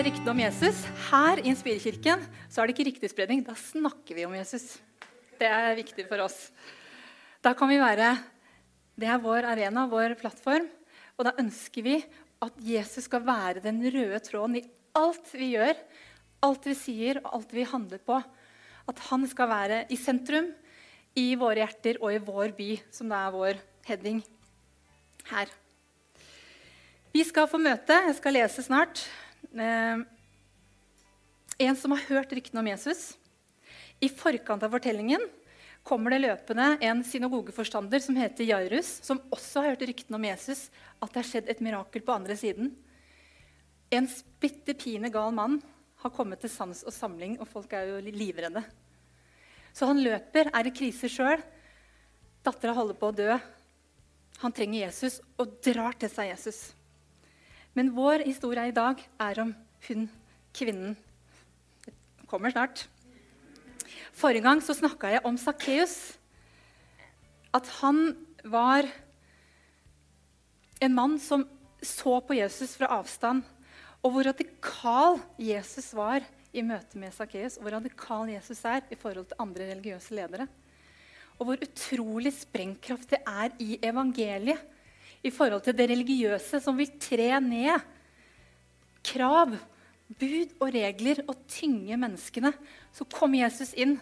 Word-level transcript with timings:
ryktene 0.00 0.32
om 0.32 0.38
Jesus. 0.40 0.78
Her 1.10 1.40
i 1.42 1.50
Inspirerkirken 1.50 2.22
så 2.48 2.62
er 2.62 2.68
det 2.68 2.72
ikke 2.72 2.86
ryktespredning. 2.88 3.42
Da 3.44 3.52
snakker 3.58 4.16
vi 4.16 4.24
om 4.24 4.32
Jesus. 4.32 4.78
Det 5.36 5.48
er 5.48 5.76
viktig 5.76 6.06
for 6.08 6.22
oss. 6.24 6.38
Da 7.44 7.52
kan 7.56 7.68
vi 7.68 7.76
være 7.80 8.14
Det 9.00 9.08
er 9.08 9.20
vår 9.20 9.46
arena, 9.48 9.86
vår 9.88 10.14
plattform. 10.20 10.66
Og 11.16 11.24
da 11.24 11.34
ønsker 11.40 11.84
vi 11.84 11.98
at 12.40 12.58
Jesus 12.64 13.06
skal 13.08 13.24
være 13.24 13.60
den 13.64 13.80
røde 13.92 14.20
tråden 14.24 14.58
i 14.60 14.64
alt 14.96 15.30
vi 15.36 15.52
gjør, 15.54 15.76
alt 16.44 16.68
vi 16.68 16.76
sier 16.76 17.20
og 17.22 17.32
alt 17.38 17.54
vi 17.56 17.68
handler 17.68 18.00
på. 18.00 18.20
At 18.88 19.06
han 19.10 19.28
skal 19.28 19.52
være 19.52 19.84
i 19.92 20.00
sentrum 20.00 20.52
i 21.16 21.32
våre 21.36 21.60
hjerter 21.60 22.00
og 22.00 22.12
i 22.12 22.22
vår 22.24 22.56
by, 22.56 22.74
som 22.92 23.08
det 23.12 23.20
er 23.20 23.34
vår 23.36 23.64
heading 23.88 24.20
her. 25.32 25.48
Vi 27.12 27.24
skal 27.26 27.50
få 27.50 27.60
møte, 27.60 28.04
jeg 28.06 28.16
skal 28.16 28.36
lese 28.38 28.64
snart, 28.64 29.04
eh, 29.54 30.02
en 31.66 31.76
som 31.76 31.92
har 31.94 32.06
hørt 32.08 32.32
ryktene 32.32 32.62
om 32.62 32.70
Jesus. 32.70 33.18
I 34.00 34.08
forkant 34.08 34.62
av 34.64 34.72
fortellingen 34.72 35.22
kommer 35.84 36.12
det 36.14 36.22
løpende 36.22 36.74
en 36.84 37.02
synagogeforstander 37.04 38.00
som 38.04 38.16
heter 38.16 38.48
Jairus, 38.48 38.98
som 39.04 39.20
også 39.32 39.60
har 39.62 39.74
hørt 39.74 39.84
ryktene 39.88 40.16
om 40.16 40.24
Jesus, 40.28 40.68
at 41.00 41.12
det 41.12 41.22
har 41.22 41.28
skjedd 41.28 41.52
et 41.52 41.62
mirakel 41.64 42.04
på 42.04 42.14
andre 42.14 42.36
siden. 42.36 42.72
En 43.90 44.08
splitter 44.08 44.76
pine 44.78 45.10
gal 45.12 45.32
mann 45.34 45.58
har 46.00 46.14
kommet 46.14 46.40
til 46.40 46.52
sans 46.52 46.84
og 46.86 46.94
samling, 46.94 47.36
og 47.40 47.48
folk 47.48 47.72
er 47.76 47.90
jo 47.90 48.02
livredde. 48.08 48.62
Så 49.76 49.88
han 49.88 50.00
løper, 50.02 50.50
er 50.54 50.66
i 50.66 50.74
krise 50.74 51.10
sjøl. 51.10 51.42
Dattera 52.44 52.74
holder 52.76 52.96
på 52.98 53.10
å 53.10 53.16
dø. 53.16 53.36
Han 54.40 54.54
trenger 54.56 54.86
Jesus 54.86 55.20
og 55.36 55.58
drar 55.64 55.96
til 56.00 56.10
seg 56.12 56.32
Jesus. 56.32 56.70
Men 57.78 57.92
vår 57.94 58.24
historie 58.26 58.70
i 58.70 58.74
dag 58.74 58.98
er 59.22 59.42
om 59.42 59.52
hun 59.86 60.08
kvinnen. 60.56 60.96
Det 61.84 61.94
kommer 62.30 62.50
snart. 62.50 62.86
Forrige 64.16 64.44
gang 64.44 64.62
så 64.62 64.74
snakka 64.74 65.12
jeg 65.14 65.24
om 65.26 65.38
Sakkeus. 65.38 65.96
At 67.54 67.68
han 67.80 68.16
var 68.44 68.88
en 70.80 70.94
mann 70.96 71.18
som 71.22 71.46
så 71.82 72.18
på 72.24 72.36
Jesus 72.36 72.74
fra 72.78 72.90
avstand. 72.98 73.44
Og 74.02 74.14
hvor 74.14 74.26
radikal 74.26 75.20
Jesus 75.38 75.92
var 75.94 76.26
i 76.50 76.64
møte 76.66 76.98
med 76.98 77.14
Sakkeus. 77.14 77.60
Hvor 77.60 77.76
radikal 77.78 78.34
Jesus 78.34 78.64
er 78.66 78.82
i 78.90 78.98
forhold 78.98 79.30
til 79.30 79.42
andre 79.42 79.70
religiøse 79.70 80.18
ledere. 80.18 80.48
Og 81.38 81.46
hvor 81.46 81.62
utrolig 81.62 82.34
sprengkraft 82.36 83.14
det 83.14 83.22
er 83.24 83.54
i 83.62 83.78
evangeliet 83.86 84.60
i 85.22 85.32
forhold 85.32 85.64
til 85.66 85.76
det 85.76 85.88
religiøse 85.90 86.60
som 86.62 86.78
vil 86.78 86.92
tre 87.00 87.32
ned 87.44 87.82
krav, 89.04 89.52
bud 90.20 90.54
og 90.58 90.72
regler 90.74 91.22
og 91.28 91.44
tynge 91.50 91.96
menneskene. 92.00 92.52
Så 92.92 93.06
kom 93.08 93.36
Jesus 93.38 93.74
inn 93.78 93.98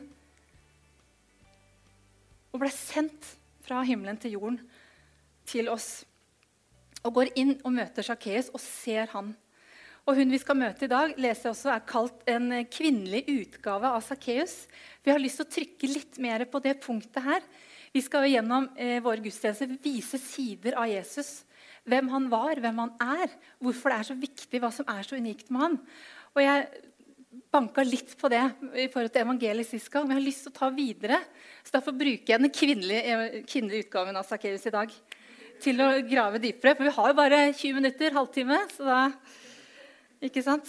og 2.52 2.62
ble 2.62 2.70
sendt 2.72 3.34
fra 3.66 3.83
himmelen 3.86 4.19
til 4.20 4.39
jorden 4.39 4.62
til 5.48 5.69
oss. 5.72 6.06
Og 7.05 7.14
går 7.19 7.34
inn 7.39 7.55
og 7.62 7.74
møter 7.77 8.06
Sakkeus 8.06 8.48
og 8.55 8.62
ser 8.62 9.11
han. 9.12 9.34
Og 10.08 10.16
Hun 10.16 10.33
vi 10.33 10.41
skal 10.41 10.56
møte 10.56 10.86
i 10.86 10.91
dag, 10.91 11.12
leser 11.20 11.50
jeg 11.50 11.52
også 11.52 11.70
er 11.74 11.84
kalt 11.84 12.22
en 12.33 12.48
kvinnelig 12.72 13.27
utgave 13.28 13.91
av 13.92 14.00
Sakkeus. 14.06 14.62
Vi 15.05 15.12
har 15.12 15.20
lyst 15.20 15.42
til 15.42 15.46
å 15.46 15.52
trykke 15.52 15.91
litt 15.92 16.20
mer 16.24 16.46
på 16.48 16.62
det 16.64 16.78
punktet 16.80 17.20
her. 17.27 17.44
Vi 17.94 18.03
skal 18.05 18.28
gjennom 18.28 18.69
eh, 18.77 18.98
våre 19.05 19.22
gudstjenester 19.25 19.70
vise 19.83 20.20
sider 20.20 20.77
av 20.78 20.89
Jesus. 20.91 21.42
Hvem 21.89 22.11
han 22.12 22.28
var, 22.33 22.61
hvem 22.61 22.83
han 22.84 22.92
er, 23.00 23.33
hvorfor 23.62 23.92
det 23.92 23.98
er 23.98 24.08
så 24.11 24.19
viktig, 24.19 24.61
hva 24.61 24.70
som 24.74 24.89
er 24.92 25.07
så 25.07 25.17
unikt 25.17 25.48
med 25.52 25.64
han. 25.64 25.79
Og 26.36 26.42
jeg 26.45 26.67
banka 27.52 27.85
litt 27.85 28.14
på 28.20 28.29
det 28.33 28.42
i 28.77 28.89
forhold 28.92 29.13
til 29.13 29.24
evangeliet 29.24 29.68
sist 29.68 29.90
gang, 29.92 30.07
men 30.07 30.17
jeg 30.17 30.23
har 30.23 30.29
lyst 30.29 30.45
til 30.46 30.52
å 30.52 30.58
ta 30.58 30.68
videre. 30.74 31.20
Så 31.64 31.74
Derfor 31.77 31.96
bruker 31.96 32.35
jeg 32.35 32.42
den 32.42 32.55
kvinnelige, 32.55 33.45
kvinnelige 33.48 33.86
utgaven 33.86 34.20
av 34.20 34.29
Sakkeus 34.29 34.67
i 34.68 34.74
dag 34.74 34.92
til 35.63 35.83
å 35.83 35.89
grave 36.07 36.40
dypere. 36.42 36.74
For 36.77 36.89
vi 36.89 36.96
har 36.98 37.13
jo 37.13 37.18
bare 37.18 37.40
20 37.51 37.79
minutter, 37.80 38.17
halvtime, 38.17 38.63
så 38.74 38.89
da 38.89 39.01
Ikke 40.24 40.42
sant? 40.42 40.67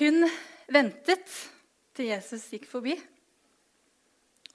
Hun 0.00 0.24
ventet 0.66 1.30
til 1.94 2.08
Jesus 2.10 2.48
gikk 2.50 2.66
forbi, 2.66 2.96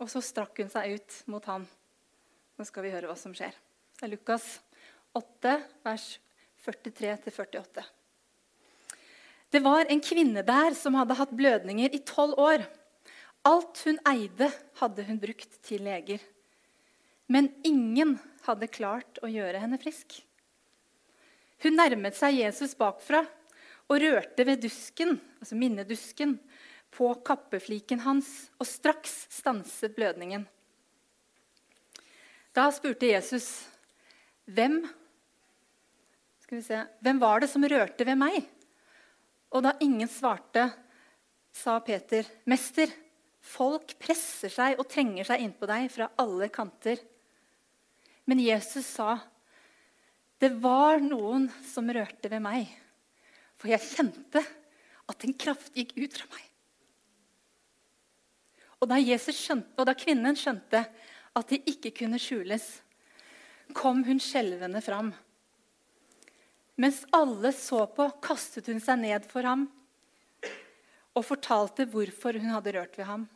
og 0.01 0.09
så 0.09 0.21
strakk 0.23 0.61
hun 0.63 0.71
seg 0.73 0.97
ut 0.97 1.17
mot 1.29 1.45
han. 1.49 1.65
Nå 2.57 2.65
skal 2.67 2.85
vi 2.85 2.93
høre 2.93 3.09
hva 3.09 3.17
som 3.19 3.33
skjer. 3.35 3.53
Det 3.97 4.07
er 4.07 4.13
Lukas 4.13 4.47
8, 5.17 5.57
vers 5.85 6.07
43-48. 6.65 7.83
Det 9.53 9.61
var 9.61 9.85
en 9.85 10.01
kvinne 10.01 10.41
der 10.45 10.73
som 10.77 10.95
hadde 10.97 11.17
hatt 11.19 11.33
blødninger 11.37 11.93
i 11.93 12.01
tolv 12.07 12.39
år. 12.41 12.63
Alt 13.45 13.83
hun 13.85 13.99
eide, 14.09 14.49
hadde 14.79 15.05
hun 15.05 15.19
brukt 15.21 15.59
til 15.67 15.83
leger. 15.85 16.23
Men 17.29 17.51
ingen 17.65 18.15
hadde 18.47 18.71
klart 18.71 19.19
å 19.23 19.29
gjøre 19.29 19.61
henne 19.61 19.79
frisk. 19.81 20.17
Hun 21.63 21.77
nærmet 21.79 22.17
seg 22.17 22.39
Jesus 22.41 22.73
bakfra 22.75 23.21
og 23.91 24.01
rørte 24.01 24.45
ved 24.47 24.63
dusken, 24.63 25.19
altså 25.39 25.57
minnedusken, 25.59 26.37
på 26.93 27.09
kappefliken 27.25 28.03
hans, 28.05 28.29
og 28.61 28.69
straks 28.69 29.25
stanset 29.33 29.95
blødningen. 29.95 30.45
Da 32.53 32.67
spurte 32.73 33.09
Jesus, 33.09 33.47
hvem, 34.45 34.83
se, 36.53 36.83
hvem 37.01 37.21
var 37.21 37.41
det 37.41 37.49
som 37.49 37.65
rørte 37.65 38.05
ved 38.05 38.19
meg? 38.19 38.43
Og 39.53 39.65
da 39.65 39.73
ingen 39.81 40.09
svarte, 40.09 40.69
sa 41.53 41.79
Peter, 41.85 42.25
'Mester, 42.49 42.89
folk 43.41 43.93
presser 44.01 44.49
seg 44.49 44.79
og 44.81 44.87
trenger 44.89 45.27
seg 45.27 45.43
innpå 45.43 45.69
deg 45.69 45.89
fra 45.93 46.09
alle 46.17 46.49
kanter.' 46.49 47.01
Men 48.25 48.39
Jesus 48.39 48.85
sa, 48.85 49.19
'Det 50.39 50.49
var 50.61 51.01
noen 51.01 51.49
som 51.73 51.89
rørte 51.89 52.29
ved 52.29 52.41
meg.' 52.41 52.71
For 53.57 53.69
jeg 53.69 53.85
kjente 53.85 54.41
at 55.09 55.23
en 55.23 55.33
kraft 55.33 55.75
gikk 55.77 55.93
ut 55.95 56.17
fra 56.17 56.27
meg. 56.33 56.52
Og 58.83 58.89
da, 58.91 58.97
skjønte, 58.99 59.71
og 59.79 59.87
da 59.87 59.93
kvinnen 59.95 60.35
skjønte 60.35 60.81
at 61.33 61.51
de 61.53 61.61
ikke 61.71 61.93
kunne 62.01 62.19
skjules, 62.19 62.65
kom 63.71 64.03
hun 64.03 64.19
skjelvende 64.19 64.81
fram. 64.83 65.13
Mens 66.75 67.03
alle 67.15 67.53
så 67.55 67.85
på, 67.95 68.09
kastet 68.19 68.67
hun 68.67 68.81
seg 68.83 68.99
ned 68.99 69.29
for 69.29 69.47
ham 69.47 69.69
og 71.13 71.23
fortalte 71.27 71.85
hvorfor 71.87 72.35
hun 72.41 72.51
hadde 72.51 72.73
rørt 72.75 72.97
ved 72.97 73.07
ham, 73.07 73.27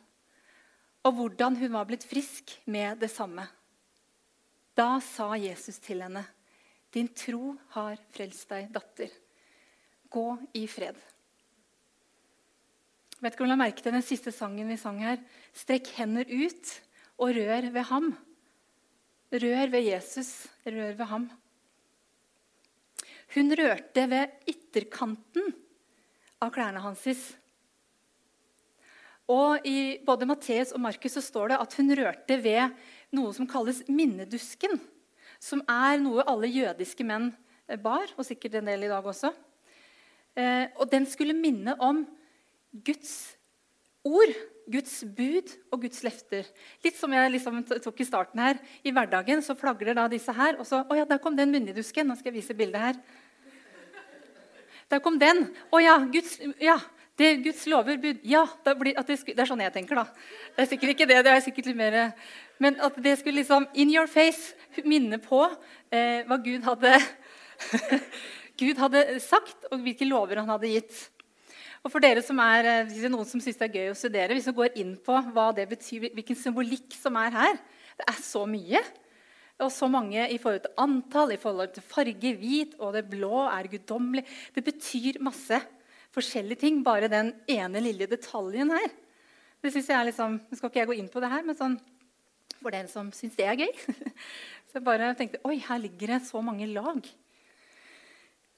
og 1.06 1.14
hvordan 1.14 1.56
hun 1.60 1.72
var 1.76 1.86
blitt 1.88 2.04
frisk 2.04 2.56
med 2.66 2.98
det 3.00 3.10
samme. 3.12 3.46
Da 4.74 4.98
sa 5.02 5.32
Jesus 5.38 5.78
til 5.78 6.02
henne, 6.02 6.26
'Din 6.92 7.08
tro 7.08 7.56
har 7.74 7.96
frelst 8.10 8.48
deg, 8.48 8.68
datter. 8.72 9.10
Gå 10.10 10.38
i 10.54 10.66
fred.' 10.66 11.07
Vet 13.18 13.34
ikke 13.34 13.42
om 13.42 13.48
du 13.48 13.50
la 13.50 13.58
merke 13.58 13.82
til 13.82 13.94
den 13.94 14.04
siste 14.06 14.30
sangen 14.30 14.68
vi 14.70 14.76
sang 14.78 15.00
her. 15.02 15.18
Strekk 15.56 15.90
hender 15.96 16.28
ut 16.28 16.70
og 17.18 17.32
rør 17.34 17.64
ved 17.74 17.84
ham. 17.88 18.12
Rør 19.34 19.72
ved 19.72 19.88
Jesus, 19.88 20.46
rør 20.62 20.92
ved 21.00 21.08
ham. 21.10 21.24
Hun 23.34 23.50
rørte 23.58 24.04
ved 24.08 24.36
ytterkanten 24.48 25.50
av 26.38 26.52
klærne 26.54 26.80
hans. 26.84 27.24
Og 29.28 29.66
I 29.66 29.98
både 30.06 30.28
Matteus 30.30 30.70
og 30.72 30.80
Markus 30.80 31.18
så 31.18 31.22
står 31.24 31.50
det 31.50 31.58
at 31.60 31.74
hun 31.76 31.90
rørte 31.98 32.38
ved 32.40 32.78
noe 33.18 33.34
som 33.34 33.50
kalles 33.50 33.82
minnedusken. 33.90 34.78
Som 35.42 35.64
er 35.66 35.98
noe 36.00 36.22
alle 36.22 36.48
jødiske 36.48 37.02
menn 37.06 37.32
bar, 37.82 38.06
og 38.14 38.24
sikkert 38.24 38.60
en 38.60 38.70
del 38.70 38.86
i 38.86 38.92
dag 38.94 39.04
også. 39.04 39.34
Eh, 40.38 40.70
og 40.78 40.86
den 40.90 41.04
skulle 41.10 41.36
minne 41.36 41.74
om 41.82 42.06
Guds 42.72 43.12
ord, 44.04 44.34
Guds 44.68 45.00
bud 45.16 45.54
og 45.72 45.82
Guds 45.84 46.02
løfter. 46.04 46.48
Litt 46.84 46.98
som 46.98 47.12
jeg 47.14 47.32
liksom 47.32 47.62
tok 47.68 48.02
i 48.02 48.06
starten 48.08 48.42
her. 48.42 48.60
I 48.84 48.92
hverdagen 48.94 49.40
så 49.44 49.56
flagrer 49.58 49.96
da 49.96 50.08
disse 50.12 50.34
her. 50.36 50.58
Og 50.60 50.68
så 50.68 50.82
Å 50.84 50.98
ja, 50.98 51.06
der 51.08 51.22
kom 51.22 51.36
den 51.38 51.54
munnidusken. 51.54 52.08
Nå 52.08 52.18
skal 52.18 52.32
jeg 52.32 52.42
vise 52.42 52.56
bildet 52.58 52.84
her. 52.84 53.00
Der 54.88 55.02
kom 55.04 55.18
den. 55.20 55.46
Å 55.72 55.80
ja, 55.82 55.96
Guds, 56.12 56.38
ja, 56.64 56.78
det 57.18 57.32
Guds 57.42 57.64
lover, 57.68 57.98
bud 58.00 58.22
Ja, 58.28 58.44
det, 58.64 58.76
det, 58.78 58.94
det, 59.26 59.34
er 59.34 59.48
sånn 59.48 59.64
jeg 59.64 59.74
tenker, 59.74 60.00
da. 60.00 60.06
Det 60.54 60.64
er 60.64 60.70
sikkert 60.70 60.94
ikke 60.94 61.08
det. 61.10 61.18
det 61.26 61.34
er 61.34 61.44
sikkert 61.44 61.70
litt 61.70 61.80
mer, 61.80 61.98
Men 62.62 62.78
at 62.84 62.96
det 63.02 63.18
skulle 63.18 63.42
liksom 63.42 63.66
in 63.74 63.92
your 63.94 64.06
face 64.06 64.54
minne 64.84 65.18
på 65.18 65.42
eh, 65.90 66.24
hva 66.28 66.38
Gud 66.44 66.64
hadde, 66.64 66.94
Gud 68.60 68.80
hadde 68.80 69.04
sagt, 69.22 69.66
og 69.72 69.82
hvilke 69.82 70.06
lover 70.08 70.40
han 70.40 70.52
hadde 70.54 70.70
gitt. 70.72 71.08
Og 71.84 71.92
for 71.92 72.02
dere 72.02 72.22
som 72.24 72.38
er, 72.42 72.66
eh, 72.66 72.84
Hvis 72.84 73.00
det 73.00 73.04
er 73.04 73.14
noen 73.14 73.26
som 73.26 73.40
syns 73.40 73.58
det 73.58 73.68
er 73.68 73.76
gøy 73.78 73.90
å 73.92 73.98
studere, 73.98 74.34
hvis 74.34 74.46
vi 74.46 74.52
går 74.52 74.76
inn 74.76 74.96
på 74.96 75.14
hva 75.32 75.54
det 75.54 75.68
betyr, 75.68 76.10
hvilken 76.12 76.36
symbolikk 76.36 76.92
som 76.94 77.16
er 77.16 77.30
her 77.30 77.54
Det 77.98 78.06
er 78.08 78.20
så 78.22 78.46
mye. 78.46 78.80
Og 79.58 79.72
så 79.74 79.88
mange 79.90 80.22
i 80.30 80.38
forhold 80.38 80.62
til 80.62 80.78
antall, 80.78 81.32
i 81.32 81.36
forhold 81.36 81.72
til 81.74 81.82
farge, 81.82 82.36
hvit, 82.38 82.76
og 82.78 82.92
det 82.94 83.10
blå 83.10 83.42
er 83.50 83.66
guddommelig. 83.66 84.24
Det 84.54 84.62
betyr 84.62 85.18
masse 85.20 85.58
forskjellige 86.14 86.60
ting, 86.60 86.84
bare 86.84 87.10
den 87.10 87.32
ene 87.48 87.82
lille 87.82 88.06
detaljen 88.06 88.70
her. 88.70 88.86
Det 89.58 89.72
synes 89.72 89.88
jeg 89.88 89.98
er 89.98 90.04
liksom, 90.04 90.38
Nå 90.38 90.56
skal 90.56 90.70
ikke 90.70 90.78
jeg 90.78 90.90
gå 90.92 90.98
inn 91.00 91.08
på 91.10 91.20
det 91.20 91.30
her, 91.32 91.42
men 91.42 91.58
sånn, 91.58 91.74
for 92.60 92.70
dere 92.70 92.86
som 92.90 93.10
syns 93.14 93.34
det 93.34 93.48
er 93.48 93.58
gøy. 93.58 93.72
Så 94.68 94.78
jeg 94.78 94.86
bare 94.86 95.10
tenkte 95.18 95.42
oi, 95.48 95.56
her 95.64 95.80
ligger 95.82 96.14
det 96.14 96.20
så 96.28 96.42
mange 96.44 96.68
lag. 96.70 97.02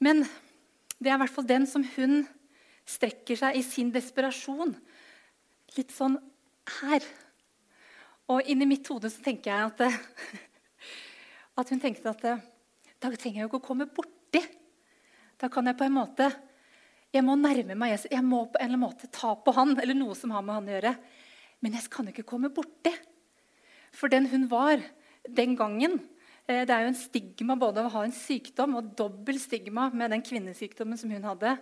Men 0.00 0.24
det 1.00 1.08
er 1.08 1.16
i 1.16 1.20
hvert 1.22 1.32
fall 1.32 1.48
den 1.48 1.64
som 1.70 1.84
hun 1.96 2.26
strekker 2.90 3.38
seg 3.38 3.56
i 3.58 3.64
sin 3.64 3.92
desperasjon. 3.94 4.74
Litt 5.76 5.94
sånn 5.94 6.18
her. 6.80 7.06
Og 8.30 8.46
inni 8.50 8.68
mitt 8.68 8.86
hode 8.90 9.10
så 9.10 9.22
tenker 9.24 9.50
jeg 9.50 9.70
at, 9.70 9.82
at 11.62 11.72
hun 11.72 11.82
tenkte 11.82 12.12
at 12.12 12.24
da 13.00 13.10
trenger 13.14 13.40
jeg 13.40 13.46
jo 13.46 13.50
ikke 13.50 13.62
å 13.62 13.68
komme 13.70 13.88
borti. 13.90 14.42
Da 15.40 15.48
kan 15.48 15.66
jeg 15.70 15.78
på 15.78 15.86
en 15.86 15.96
måte 15.96 16.28
jeg 17.10 17.26
må 17.26 17.34
nærme 17.34 17.74
meg 17.74 17.96
Jesus. 17.96 18.10
Jeg 18.12 18.22
må 18.22 18.44
på 18.46 18.60
en 18.60 18.68
eller 18.68 18.76
annen 18.76 18.84
måte 18.84 19.10
ta 19.10 19.32
på 19.34 19.54
han, 19.56 19.74
eller 19.82 19.96
noe 19.98 20.14
som 20.14 20.30
har 20.34 20.44
med 20.46 20.54
han 20.54 20.68
å 20.68 20.74
gjøre. 20.76 20.92
Men 21.60 21.74
jeg 21.74 21.90
kan 21.90 22.06
jo 22.06 22.14
ikke 22.14 22.28
komme 22.28 22.52
borti. 22.54 22.92
For 23.90 24.12
den 24.12 24.28
hun 24.30 24.46
var 24.50 24.78
den 25.26 25.56
gangen 25.58 25.96
eh, 26.46 26.62
Det 26.62 26.70
er 26.70 26.84
jo 26.84 26.92
en 26.92 26.98
stigma 26.98 27.56
både 27.58 27.82
å 27.82 27.90
ha 27.90 28.04
en 28.06 28.14
sykdom 28.14 28.76
og 28.78 28.92
dobbel 28.96 29.40
stigma 29.42 29.88
med 29.90 30.14
den 30.14 30.22
kvinnesykdommen 30.22 31.00
som 31.00 31.10
hun 31.10 31.26
hadde. 31.26 31.56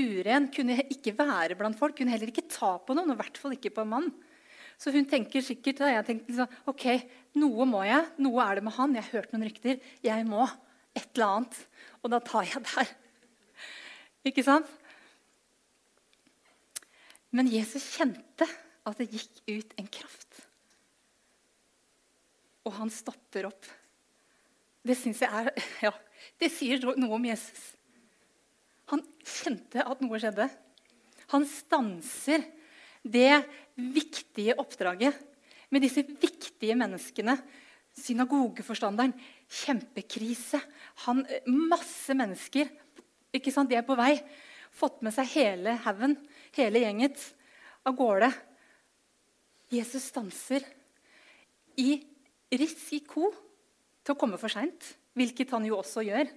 Uren 0.00 0.48
kunne 0.54 0.80
ikke 0.90 1.14
være 1.14 1.56
blant 1.58 1.78
folk, 1.78 1.96
kunne 1.98 2.14
heller 2.14 2.32
ikke 2.32 2.48
ta 2.50 2.72
på 2.82 2.96
noen, 2.96 3.12
og 3.12 3.18
i 3.18 3.22
hvert 3.22 3.38
fall 3.38 3.54
ikke 3.54 3.72
på 3.76 3.84
en 3.84 3.92
mann. 3.92 4.08
Så 4.80 4.90
hun 4.94 5.06
tenker 5.06 5.44
sikkert 5.44 5.78
da 5.82 5.90
jeg 5.92 6.06
tenkte 6.08 6.32
liksom, 6.32 6.56
ok, 6.70 6.86
noe 7.38 7.66
må 7.68 7.84
jeg. 7.86 8.08
Noe 8.24 8.42
er 8.42 8.58
det 8.58 8.64
med 8.66 8.74
han. 8.76 8.96
Jeg 8.96 9.06
har 9.06 9.20
hørt 9.20 9.34
noen 9.34 9.46
rykter. 9.46 9.78
Jeg 10.02 10.26
må 10.26 10.42
et 10.94 11.06
eller 11.14 11.36
annet. 11.38 11.60
Og 12.02 12.10
da 12.10 12.20
tar 12.24 12.48
jeg 12.48 12.64
der. 12.66 12.90
Ikke 14.26 14.44
sant? 14.46 14.68
Men 17.34 17.50
Jesus 17.50 17.86
kjente 17.96 18.46
at 18.84 18.98
det 19.00 19.10
gikk 19.10 19.40
ut 19.50 19.78
en 19.80 19.88
kraft. 19.90 20.42
Og 22.64 22.76
han 22.78 22.92
stopper 22.92 23.48
opp. 23.50 23.70
Det 24.84 24.96
syns 24.98 25.22
jeg 25.24 25.30
er 25.30 25.50
Ja, 25.86 25.94
det 26.40 26.50
sier 26.52 26.82
noe 26.98 27.16
om 27.16 27.26
Jesus. 27.26 27.72
Han 28.92 29.02
kjente 29.24 29.84
at 29.84 30.02
noe 30.04 30.20
skjedde. 30.20 30.48
Han 31.32 31.46
stanser 31.48 32.44
det 33.04 33.44
viktige 33.76 34.56
oppdraget 34.60 35.16
med 35.72 35.84
disse 35.84 36.04
viktige 36.04 36.76
menneskene. 36.78 37.36
Synagogeforstanderen, 37.94 39.14
kjempekrise. 39.48 40.60
Han, 41.06 41.22
masse 41.46 42.14
mennesker. 42.16 42.70
ikke 43.34 43.52
sant? 43.54 43.70
De 43.70 43.78
er 43.78 43.86
på 43.86 43.96
vei. 43.98 44.18
Fått 44.74 45.02
med 45.06 45.14
seg 45.14 45.30
hele 45.36 45.76
haugen, 45.84 46.16
hele 46.56 46.82
gjenget, 46.82 47.20
av 47.86 47.94
gårde. 47.94 48.30
Jesus 49.70 50.10
stanser 50.10 50.64
i 51.78 52.00
risiko 52.54 53.30
til 54.04 54.14
å 54.14 54.18
komme 54.18 54.38
for 54.40 54.52
seint, 54.52 54.94
hvilket 55.14 55.54
han 55.54 55.66
jo 55.66 55.78
også 55.78 56.02
gjør. 56.06 56.28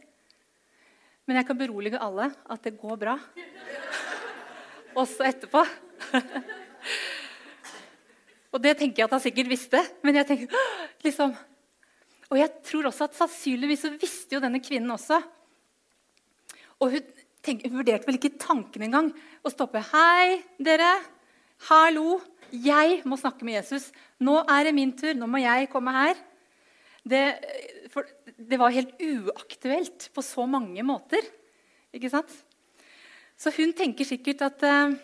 Men 1.28 1.42
jeg 1.42 1.48
kan 1.50 1.60
berolige 1.60 2.00
alle 2.00 2.30
at 2.48 2.64
det 2.64 2.78
går 2.80 3.00
bra. 3.02 3.18
Også 4.98 5.26
etterpå. 5.28 5.60
og 8.54 8.64
det 8.64 8.78
tenker 8.80 9.04
jeg 9.04 9.10
at 9.10 9.16
han 9.18 9.24
sikkert 9.26 9.52
visste. 9.52 9.82
Men 10.08 10.22
jeg 10.22 10.30
tenker, 10.30 10.64
liksom, 11.04 11.36
Og 12.32 12.40
jeg 12.40 12.50
tror 12.68 12.90
også 12.90 13.06
at 13.08 13.16
sannsynligvis 13.16 13.86
så 13.86 13.92
visste 13.96 14.36
jo 14.36 14.42
denne 14.44 14.60
kvinnen 14.60 14.92
også. 14.92 15.22
Og 16.84 16.92
hun, 16.92 17.06
tenk, 17.44 17.64
hun 17.64 17.78
vurderte 17.80 18.08
vel 18.08 18.18
ikke 18.20 18.36
tanken 18.40 18.84
engang 18.84 19.14
å 19.44 19.52
stoppe. 19.52 19.80
'Hei, 19.80 20.44
dere. 20.60 20.92
Hallo. 21.70 22.20
Jeg 22.52 23.02
må 23.08 23.16
snakke 23.20 23.48
med 23.48 23.60
Jesus. 23.60 23.92
Nå 24.20 24.40
er 24.44 24.68
det 24.68 24.76
min 24.76 24.92
tur. 24.96 25.16
Nå 25.16 25.28
må 25.28 25.44
jeg 25.44 25.72
komme 25.72 25.96
her.' 25.96 26.27
Det, 27.08 27.24
det 28.36 28.60
var 28.60 28.74
helt 28.76 29.00
uaktuelt 29.00 30.10
på 30.14 30.24
så 30.26 30.44
mange 30.50 30.84
måter. 30.84 31.24
Ikke 31.96 32.12
sant? 32.12 32.34
Så 33.38 33.54
hun 33.56 33.72
tenker 33.78 34.08
sikkert 34.08 34.44
at 34.48 34.66
uh, 34.66 34.98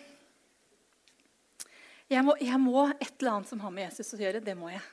jeg 2.11 2.25
må, 2.25 2.35
jeg 2.41 2.59
må, 2.59 2.87
et 2.97 3.13
eller 3.21 3.37
annet 3.37 3.49
som 3.53 3.61
har 3.63 3.73
med 3.73 3.87
Jesus 3.87 4.15
å 4.17 4.19
gjøre. 4.19 4.43
Det 4.43 4.55
må 4.57 4.71
jeg. 4.73 4.83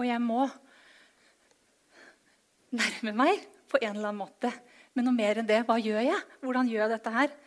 Og 0.00 0.06
jeg 0.08 0.22
må 0.24 0.46
nærme 2.72 3.14
meg 3.16 3.46
på 3.70 3.78
en 3.80 3.94
eller 3.94 4.10
annen 4.10 4.22
måte. 4.24 4.50
Men 4.96 5.08
noe 5.08 5.16
mer 5.16 5.40
enn 5.40 5.48
det, 5.48 5.62
hva 5.68 5.78
gjør 5.80 6.02
jeg? 6.04 6.20
Hvordan 6.42 6.68
gjør 6.68 6.84
jeg 6.84 6.92
dette 6.96 7.14
her? 7.14 7.38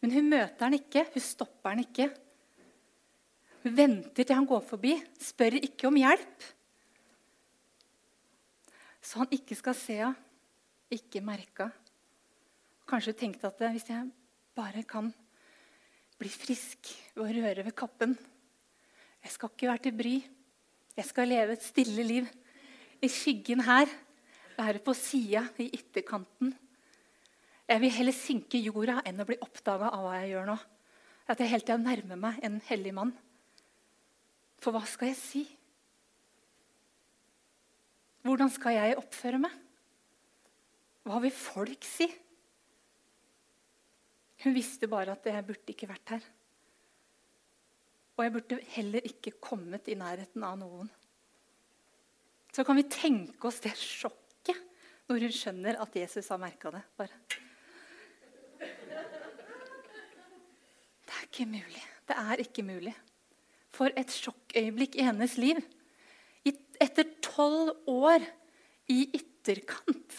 Men 0.00 0.14
hun 0.16 0.30
møter 0.32 0.64
han 0.64 0.78
ikke, 0.78 1.04
hun 1.12 1.22
stopper 1.22 1.74
han 1.74 1.84
ikke. 1.84 2.08
Hun 3.60 3.76
venter 3.76 4.24
til 4.24 4.36
han 4.36 4.48
går 4.48 4.62
forbi, 4.64 4.94
spør 5.20 5.58
ikke 5.60 5.88
om 5.90 5.98
hjelp. 6.00 6.46
Så 9.04 9.20
han 9.20 9.32
ikke 9.34 9.56
skal 9.58 9.76
se 9.76 9.98
henne, 10.00 10.16
ikke 10.90 11.22
merke 11.24 11.68
henne. 11.68 11.76
Kanskje 12.90 13.14
tenkte 13.14 13.46
at 13.46 13.60
hvis 13.70 13.86
jeg 13.86 14.08
bare 14.58 14.82
kan 14.82 15.12
bli 16.18 16.30
frisk 16.32 16.88
og 17.20 17.28
røre 17.30 17.62
ved 17.62 17.72
kappen 17.78 18.16
Jeg 19.22 19.30
skal 19.30 19.52
ikke 19.52 19.68
være 19.68 19.82
til 19.84 19.94
bry. 19.94 20.14
Jeg 20.96 21.04
skal 21.04 21.28
leve 21.28 21.52
et 21.52 21.62
stille 21.62 22.02
liv 22.02 22.26
i 23.00 23.08
skyggen 23.08 23.60
her. 23.60 23.86
Være 24.56 24.80
på 24.82 24.94
sida, 24.96 25.44
i 25.58 25.70
ytterkanten. 25.76 26.54
Jeg 27.68 27.80
vil 27.80 27.92
heller 27.94 28.16
synke 28.16 28.58
i 28.58 28.64
jorda 28.66 29.02
enn 29.06 29.20
å 29.22 29.26
bli 29.28 29.38
oppdaga 29.44 29.92
av 29.92 30.02
hva 30.02 30.16
jeg 30.18 30.32
gjør 30.32 30.48
nå. 30.50 30.56
At 31.28 31.40
jeg 31.40 31.52
hele 31.52 31.66
tida 31.66 31.76
nærmer 31.78 32.18
meg 32.18 32.40
en 32.42 32.58
hellig 32.66 32.94
mann. 32.96 33.12
For 34.60 34.76
hva 34.76 34.84
skal 34.88 35.10
jeg 35.10 35.18
si? 35.18 35.42
Hvordan 38.26 38.52
skal 38.52 38.76
jeg 38.76 38.98
oppføre 39.00 39.40
meg? 39.40 39.54
Hva 41.08 41.20
vil 41.24 41.32
folk 41.32 41.86
si? 41.88 42.06
Hun 44.44 44.56
visste 44.56 44.88
bare 44.88 45.16
at 45.16 45.26
jeg 45.28 45.46
burde 45.48 45.72
ikke 45.72 45.88
vært 45.88 46.14
her. 46.14 46.28
Og 48.16 48.24
jeg 48.24 48.34
burde 48.36 48.60
heller 48.76 49.06
ikke 49.08 49.38
kommet 49.40 49.88
i 49.88 49.96
nærheten 49.96 50.44
av 50.44 50.58
noen. 50.60 50.90
Så 52.52 52.64
kan 52.66 52.76
vi 52.76 52.84
tenke 52.90 53.48
oss 53.48 53.62
det 53.64 53.72
sjokket 53.78 54.58
når 55.08 55.24
hun 55.24 55.34
skjønner 55.34 55.80
at 55.80 55.96
Jesus 55.96 56.28
har 56.32 56.40
merka 56.42 56.72
det. 56.74 56.82
Bare. 57.00 57.16
Det 61.00 61.16
er 61.16 61.24
ikke 61.24 61.48
mulig. 61.48 61.84
Det 62.10 62.16
er 62.20 62.44
ikke 62.44 62.66
mulig. 62.66 62.94
For 63.74 63.92
et 63.96 64.10
sjokkøyeblikk 64.12 64.98
i 64.98 65.06
hennes 65.06 65.36
liv. 65.40 65.60
Etter 66.80 67.04
tolv 67.20 67.74
år 67.92 68.22
i 68.88 69.02
ytterkant, 69.12 70.14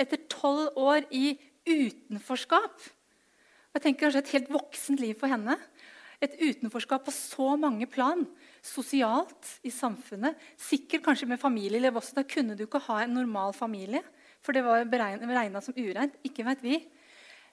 etter 0.00 0.22
tolv 0.32 0.72
år 0.80 1.04
i 1.12 1.34
utenforskap 1.68 2.86
jeg 3.78 3.84
tenker 3.84 4.08
kanskje 4.08 4.24
Et 4.24 4.34
helt 4.34 4.50
voksent 4.50 5.00
liv 5.00 5.14
for 5.18 5.30
henne. 5.30 5.54
Et 6.18 6.32
utenforskap 6.40 7.04
på 7.06 7.14
så 7.14 7.52
mange 7.54 7.86
plan. 7.86 8.24
Sosialt, 8.64 9.52
i 9.62 9.70
samfunnet. 9.70 10.34
Sikkert 10.58 11.04
kanskje 11.04 11.28
med 11.30 11.38
familieliv 11.38 11.94
også. 12.00 12.16
Da 12.18 12.24
kunne 12.26 12.56
du 12.58 12.64
ikke 12.64 12.82
ha 12.88 13.04
en 13.04 13.14
normal 13.14 13.54
familie. 13.54 14.02
For 14.42 14.52
det 14.52 14.64
var 14.66 14.82
regna 14.82 15.62
som 15.62 15.78
ureint. 15.78 16.16
Ikke 16.26 16.46
vet 16.48 16.64
vi. 16.64 16.80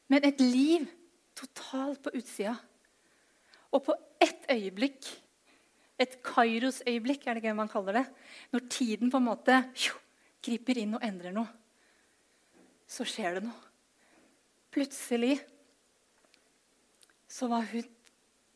Men 0.09 0.25
et 0.25 0.41
liv 0.41 0.87
totalt 1.37 2.01
på 2.01 2.15
utsida. 2.17 2.55
Og 3.69 3.83
på 3.85 3.93
ett 4.21 4.49
øyeblikk, 4.49 5.05
et 6.01 6.17
Kairos-øyeblikk, 6.25 7.25
er 7.25 7.37
det 7.37 7.43
ikke 7.43 7.55
man 7.57 7.71
kaller 7.71 8.01
det, 8.01 8.05
når 8.51 8.65
tiden 8.71 9.11
på 9.11 9.21
en 9.21 9.29
måte 9.29 9.59
jo, 9.79 9.95
griper 10.45 10.81
inn 10.81 10.97
og 10.97 11.05
endrer 11.05 11.33
noe, 11.35 11.47
så 12.85 13.07
skjer 13.07 13.39
det 13.39 13.45
noe. 13.47 13.61
Plutselig 14.75 15.39
så 17.31 17.47
var 17.51 17.63
hun 17.71 17.85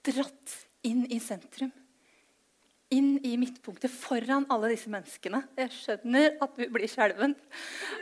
dratt 0.05 0.55
inn 0.87 1.05
i 1.11 1.19
sentrum. 1.23 1.71
Inn 2.91 3.19
i 3.25 3.35
midtpunktet, 3.37 3.91
foran 3.93 4.47
alle 4.49 4.71
disse 4.73 4.89
menneskene. 4.91 5.43
Jeg 5.59 5.71
skjønner 5.75 6.39
at 6.41 6.55
du 6.57 6.65
blir 6.73 6.89
skjelven. 6.89 7.35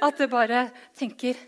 At 0.03 0.19
du 0.19 0.27
bare 0.31 0.69
tenker 0.97 1.39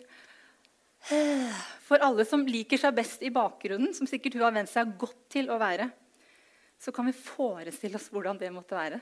For 1.88 2.04
alle 2.04 2.26
som 2.28 2.44
liker 2.44 2.78
seg 2.78 2.98
best 2.98 3.22
i 3.24 3.32
bakgrunnen, 3.34 3.94
som 3.96 4.06
sikkert 4.06 4.36
hun 4.36 4.44
har 4.44 4.58
vent 4.58 4.70
seg 4.70 4.92
godt 5.00 5.22
til 5.32 5.48
å 5.50 5.56
være, 5.58 5.88
så 6.80 6.94
kan 6.96 7.10
vi 7.10 7.16
forestille 7.16 8.00
oss 8.00 8.08
hvordan 8.14 8.40
det 8.40 8.52
måtte 8.56 8.78
være. 8.78 9.00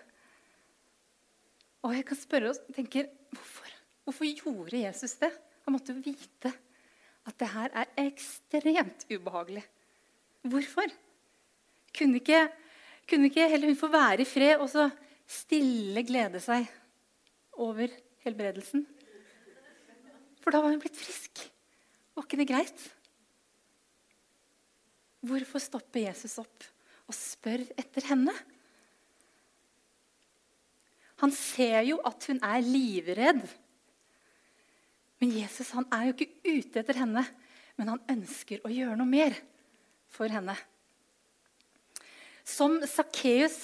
Og 1.85 1.93
jeg 1.93 2.05
kan 2.07 2.17
spørre 2.19 2.51
oss, 2.51 2.61
tenker, 2.73 3.09
hvorfor, 3.31 3.73
hvorfor 4.03 4.31
gjorde 4.31 4.81
Jesus 4.81 5.13
det? 5.21 5.29
Han 5.67 5.75
måtte 5.75 5.95
vite 6.01 6.51
at 7.27 7.35
det 7.37 7.49
her 7.51 7.73
er 7.75 7.91
ekstremt 8.07 9.05
ubehagelig. 9.11 9.65
Hvorfor? 10.47 10.89
Kunne 11.97 12.21
ikke, 12.21 12.47
Kunne 13.07 13.29
ikke 13.29 13.47
heller 13.47 13.71
hun 13.71 13.79
få 13.79 13.87
være 13.87 14.21
i 14.21 14.27
fred 14.27 14.59
og 14.59 14.67
så 14.67 14.89
stille 15.27 16.01
glede 16.03 16.41
seg 16.43 16.65
over 17.55 17.91
helbredelsen? 18.25 18.83
For 20.43 20.51
da 20.51 20.59
var 20.63 20.73
hun 20.73 20.81
blitt 20.81 20.99
frisk. 20.99 21.45
Var 22.15 22.25
ikke 22.27 22.39
det 22.41 22.49
greit? 22.49 22.83
Hvorfor 25.27 25.63
stopper 25.63 26.03
Jesus 26.03 26.35
opp 26.43 26.67
og 27.07 27.15
spør 27.15 27.63
etter 27.79 28.05
henne? 28.09 28.35
Han 31.23 31.33
ser 31.33 31.81
jo 31.87 31.97
at 32.05 32.27
hun 32.29 32.39
er 32.45 32.65
livredd. 32.65 33.41
Men 35.17 35.33
Jesus 35.33 35.71
han 35.73 35.87
er 35.93 36.09
jo 36.09 36.15
ikke 36.15 36.29
ute 36.45 36.83
etter 36.83 36.99
henne, 37.01 37.23
men 37.77 37.93
han 37.93 38.03
ønsker 38.17 38.61
å 38.65 38.73
gjøre 38.73 38.97
noe 38.99 39.09
mer 39.09 39.37
for 40.13 40.29
henne. 40.29 40.53
Som 42.47 42.77
Sakkeus, 42.87 43.57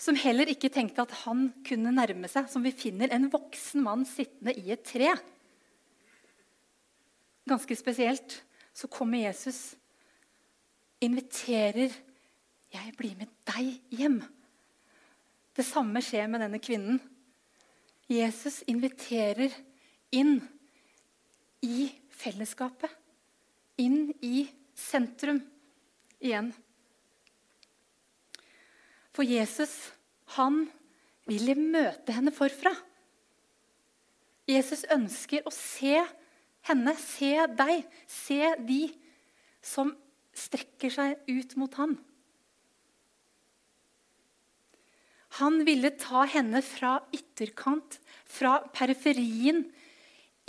som 0.00 0.18
heller 0.18 0.50
ikke 0.50 0.72
tenkte 0.72 1.04
at 1.04 1.14
han 1.22 1.50
kunne 1.66 1.92
nærme 1.94 2.28
seg, 2.30 2.48
som 2.50 2.64
vi 2.64 2.74
finner 2.74 3.12
en 3.14 3.28
voksen 3.32 3.84
mann 3.84 4.02
sittende 4.08 4.56
i 4.58 4.72
et 4.74 4.82
tre. 4.86 5.12
Ganske 7.48 7.76
spesielt 7.78 8.40
så 8.74 8.90
kommer 8.90 9.22
Jesus, 9.22 9.74
inviterer 11.00 11.94
'Jeg 12.70 12.94
blir 12.96 13.16
med 13.16 13.28
deg 13.46 13.80
hjem'. 13.90 14.22
Det 15.56 15.64
samme 15.66 16.00
skjer 16.02 16.28
med 16.30 16.40
denne 16.40 16.58
kvinnen. 16.62 17.00
Jesus 18.08 18.62
inviterer 18.66 19.52
inn 20.12 20.40
i 21.62 21.90
fellesskapet. 22.10 22.90
Inn 23.78 24.12
i 24.22 24.48
sentrum 24.74 25.40
igjen. 26.20 26.52
For 29.12 29.26
Jesus, 29.26 29.92
han 30.36 30.68
vil 31.26 31.54
møte 31.58 32.14
henne 32.14 32.32
forfra. 32.34 32.72
Jesus 34.50 34.84
ønsker 34.90 35.46
å 35.46 35.52
se 35.54 35.98
henne, 36.66 36.94
se 36.98 37.34
deg, 37.58 37.84
se 38.06 38.54
de 38.66 38.82
som 39.62 39.92
strekker 40.36 40.92
seg 40.94 41.30
ut 41.30 41.56
mot 41.60 41.74
ham. 41.78 41.98
Han 45.38 45.62
ville 45.66 45.92
ta 45.94 46.24
henne 46.26 46.62
fra 46.66 46.96
ytterkant, 47.14 48.00
fra 48.26 48.58
periferien, 48.74 49.62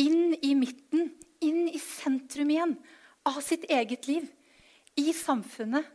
inn 0.02 0.34
i 0.42 0.56
midten, 0.58 1.12
inn 1.42 1.68
i 1.70 1.80
sentrum 1.82 2.50
igjen 2.50 2.74
av 3.30 3.38
sitt 3.46 3.68
eget 3.70 4.08
liv. 4.10 4.26
I 4.98 5.14
samfunnet. 5.16 5.86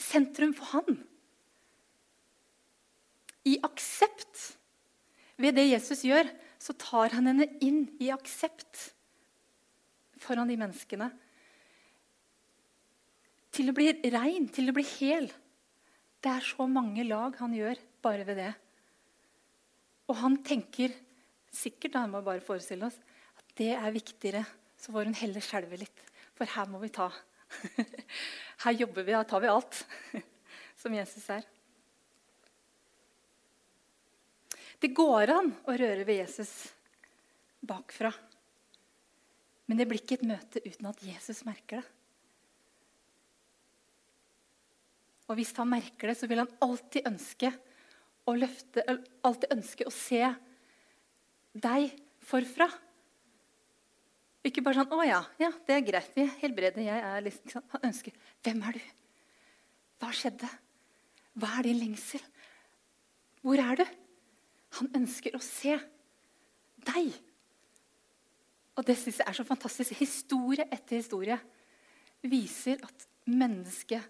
Sentrum 0.00 0.54
for 0.56 0.72
han. 0.72 0.96
I 3.46 3.58
aksept. 3.62 4.56
Ved 5.38 5.54
det 5.58 5.68
Jesus 5.68 6.02
gjør, 6.06 6.26
så 6.58 6.74
tar 6.80 7.14
han 7.14 7.28
henne 7.28 7.46
inn 7.62 7.84
i 8.02 8.10
aksept 8.14 8.94
foran 10.24 10.48
de 10.48 10.56
menneskene. 10.58 11.10
Til 13.54 13.70
å 13.70 13.76
bli 13.76 13.90
rein, 14.10 14.48
til 14.50 14.70
å 14.70 14.74
bli 14.76 14.84
hel. 14.96 15.28
Det 16.24 16.32
er 16.32 16.44
så 16.44 16.64
mange 16.64 17.04
lag 17.04 17.34
han 17.36 17.52
gjør 17.52 17.80
bare 18.04 18.24
ved 18.24 18.38
det. 18.40 18.52
Og 20.08 20.16
han 20.22 20.38
tenker 20.44 20.94
sikkert, 21.52 21.98
han 22.00 22.12
må 22.12 22.22
bare 22.24 22.44
forestille 22.44 22.88
oss, 22.88 22.96
at 23.36 23.56
det 23.60 23.74
er 23.76 23.92
viktigere. 23.92 24.44
Så 24.80 24.92
får 24.92 25.10
hun 25.10 25.18
heller 25.20 25.44
skjelve 25.44 25.78
litt, 25.80 26.04
for 26.36 26.48
her 26.48 26.70
må 26.72 26.80
vi 26.80 26.92
ta. 26.92 27.10
Her 28.64 28.72
jobber 28.74 29.04
vi, 29.04 29.12
da 29.12 29.20
tar 29.28 29.42
vi 29.44 29.50
alt, 29.52 29.76
som 30.80 30.94
Jesus 30.96 31.26
er. 31.30 31.44
Det 34.80 34.90
går 34.96 35.30
an 35.32 35.52
å 35.68 35.76
røre 35.76 36.06
ved 36.08 36.22
Jesus 36.22 36.50
bakfra. 37.64 38.10
Men 39.68 39.80
det 39.80 39.86
blir 39.88 40.02
ikke 40.02 40.18
et 40.18 40.26
møte 40.28 40.64
uten 40.64 40.88
at 40.90 41.04
Jesus 41.04 41.44
merker 41.46 41.82
det. 41.82 41.92
Og 45.28 45.38
hvis 45.38 45.54
han 45.56 45.70
merker 45.70 46.10
det, 46.10 46.18
så 46.18 46.28
vil 46.28 46.42
han 46.42 46.52
alltid 46.64 47.06
ønske 47.08 47.50
å 48.28 48.34
løfte, 48.36 48.84
alltid 49.24 49.54
ønske 49.56 49.86
å 49.88 49.92
se 49.92 50.22
deg 51.54 51.94
forfra. 52.24 52.68
Ikke 54.44 54.60
bare 54.60 54.82
sånn 54.82 54.92
'Å 54.92 55.06
ja, 55.06 55.20
ja 55.40 55.50
det 55.66 55.74
er 55.74 55.80
greit. 55.80 56.12
Vi 56.14 56.26
helbreder. 56.42 56.82
Jeg 56.84 57.00
er 57.00 57.20
liksom 57.22 57.62
Han 57.72 57.80
ønsker 57.90 58.12
'Hvem 58.42 58.62
er 58.68 58.72
du? 58.72 58.80
Hva 60.00 60.12
skjedde? 60.12 60.48
Hva 61.36 61.58
er 61.58 61.62
din 61.62 61.80
lengsel? 61.80 62.20
Hvor 63.42 63.58
er 63.58 63.76
du?' 63.76 63.96
Han 64.78 64.88
ønsker 64.94 65.34
å 65.34 65.40
se 65.40 65.78
deg. 66.84 67.14
Og 68.76 68.84
det 68.84 68.96
syns 68.98 69.18
jeg 69.18 69.28
er 69.28 69.32
så 69.32 69.44
fantastisk. 69.46 69.94
Historie 69.94 70.66
etter 70.70 70.96
historie 70.96 71.38
viser 72.22 72.82
at 72.82 73.06
mennesket 73.26 74.02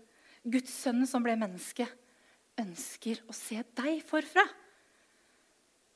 Guds 0.44 0.72
sønn 0.82 1.06
som 1.08 1.24
ble 1.24 1.36
menneske, 1.40 1.86
ønsker 2.60 3.22
å 3.26 3.34
se 3.34 3.62
deg 3.76 4.02
forfra. 4.06 4.44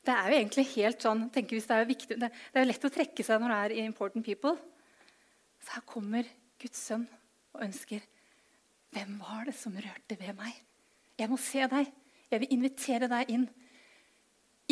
Det 0.09 0.15
er 0.15 0.31
jo 0.31 0.39
egentlig 0.39 0.65
helt 0.73 1.05
sånn, 1.05 1.27
tenker 1.33 1.59
hvis 1.59 1.69
Det 1.69 1.77
er 1.77 1.89
viktig, 1.89 2.17
det, 2.17 2.31
er 2.55 2.65
jo 2.65 2.71
lett 2.71 2.87
å 2.89 2.93
trekke 2.93 3.27
seg 3.27 3.43
når 3.43 3.53
det 3.53 3.59
er 3.61 3.75
i 3.77 3.85
Important 3.85 4.25
People. 4.25 4.57
Så 5.61 5.75
her 5.77 5.85
kommer 5.85 6.29
Guds 6.63 6.81
sønn 6.81 7.05
og 7.55 7.65
ønsker 7.67 8.05
Hvem 8.95 9.19
var 9.21 9.45
det 9.45 9.53
som 9.59 9.75
rørte 9.77 10.17
ved 10.17 10.33
meg? 10.39 10.55
Jeg 11.21 11.29
må 11.29 11.37
se 11.37 11.61
deg. 11.69 11.91
Jeg 12.31 12.41
vil 12.41 12.55
invitere 12.57 13.09
deg 13.11 13.29
inn 13.35 13.45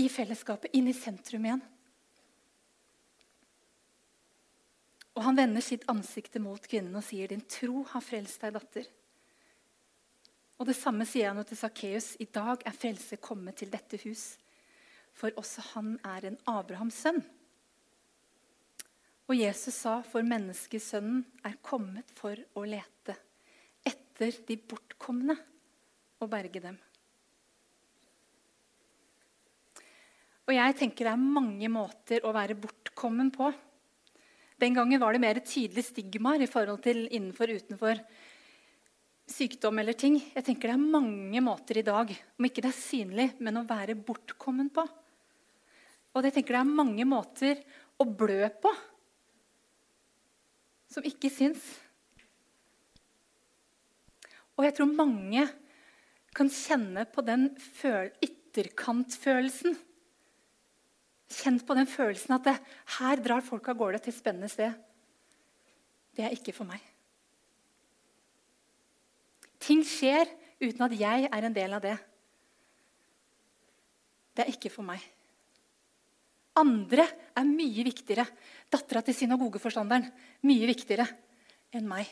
i 0.00 0.06
fellesskapet, 0.12 0.72
inn 0.76 0.88
i 0.88 0.96
sentrum 0.96 1.44
igjen. 1.44 1.60
Og 5.16 5.24
Han 5.24 5.36
vender 5.36 5.64
sitt 5.64 5.84
ansikt 5.88 6.36
mot 6.44 6.64
kvinnen 6.68 6.96
og 6.96 7.04
sier, 7.04 7.28
'Din 7.28 7.44
tro 7.44 7.82
har 7.92 8.04
frelst 8.04 8.40
deg, 8.40 8.56
datter.' 8.56 8.95
Og 10.56 10.68
det 10.68 10.76
samme 10.78 11.04
sier 11.08 11.32
han 11.32 11.44
til 11.44 11.58
Sakkeus. 11.58 12.14
I 12.22 12.28
dag 12.32 12.62
er 12.64 12.76
frelse 12.76 13.18
kommet 13.20 13.58
til 13.60 13.72
dette 13.72 14.00
hus, 14.06 14.36
for 15.16 15.34
også 15.36 15.64
han 15.74 15.96
er 16.04 16.30
en 16.30 16.38
Abrahams 16.48 16.96
sønn. 17.04 17.20
Og 19.26 19.34
Jesus 19.36 19.74
sa, 19.82 19.98
for 20.06 20.24
menneskesønnen 20.24 21.24
er 21.44 21.58
kommet 21.66 22.12
for 22.14 22.38
å 22.56 22.62
lete 22.68 23.16
etter 23.86 24.38
de 24.46 24.56
bortkomne 24.56 25.34
og 26.22 26.30
berge 26.30 26.62
dem. 26.62 26.76
Og 30.46 30.54
jeg 30.54 30.76
tenker 30.78 31.08
Det 31.08 31.12
er 31.12 31.32
mange 31.40 31.68
måter 31.68 32.22
å 32.24 32.32
være 32.34 32.54
bortkommen 32.54 33.32
på. 33.34 33.50
Den 34.62 34.78
gangen 34.78 35.02
var 35.02 35.12
det 35.12 35.20
mer 35.20 35.42
tydelige 35.42 35.90
stigmaer 35.90 36.46
i 36.46 36.48
forhold 36.48 36.80
til 36.86 37.02
innenfor 37.10 37.50
og 37.50 37.60
utenfor 37.60 38.00
sykdom 39.26 39.78
eller 39.82 39.96
ting. 39.98 40.18
Jeg 40.34 40.44
tenker 40.46 40.70
Det 40.70 40.76
er 40.76 40.92
mange 40.98 41.40
måter 41.42 41.78
i 41.80 41.86
dag, 41.86 42.12
om 42.38 42.46
ikke 42.46 42.62
det 42.64 42.70
er 42.70 42.78
synlig, 42.78 43.28
men 43.42 43.58
å 43.58 43.66
være 43.66 43.98
bortkommen 43.98 44.70
på. 44.70 44.86
Og 46.16 46.24
jeg 46.24 46.32
tenker 46.38 46.56
det 46.56 46.62
er 46.62 46.78
mange 46.78 47.04
måter 47.04 47.60
å 48.00 48.06
blø 48.08 48.48
på 48.62 48.72
som 50.92 51.04
ikke 51.04 51.28
syns. 51.32 51.60
Og 54.56 54.64
jeg 54.64 54.76
tror 54.78 54.88
mange 54.96 55.44
kan 56.36 56.48
kjenne 56.52 57.04
på 57.12 57.24
den 57.26 57.50
ytterkantfølelsen. 58.24 59.76
Kjent 61.36 61.66
på 61.66 61.76
den 61.76 61.88
følelsen 61.90 62.36
at 62.38 62.46
det, 62.46 62.56
her 63.00 63.20
drar 63.20 63.44
folk 63.44 63.68
av 63.68 63.80
gårde 63.80 64.00
til 64.04 64.14
et 64.14 64.20
spennende 64.20 64.48
sted. 64.52 64.72
Det 66.16 66.24
er 66.24 66.36
ikke 66.36 66.54
for 66.56 66.68
meg. 66.68 66.80
Ting 69.62 69.82
skjer 69.86 70.28
uten 70.60 70.86
at 70.86 70.94
jeg 70.96 71.28
er 71.30 71.46
en 71.46 71.56
del 71.56 71.76
av 71.76 71.84
det. 71.84 71.96
Det 74.36 74.44
er 74.44 74.52
ikke 74.52 74.72
for 74.72 74.84
meg. 74.86 75.00
Andre 76.56 77.04
er 77.36 77.48
mye 77.48 77.84
viktigere. 77.84 78.24
Dattera 78.72 79.02
til 79.04 79.16
synagogeforstanderen 79.16 80.08
mye 80.48 80.68
viktigere 80.68 81.06
enn 81.76 81.88
meg. 81.88 82.08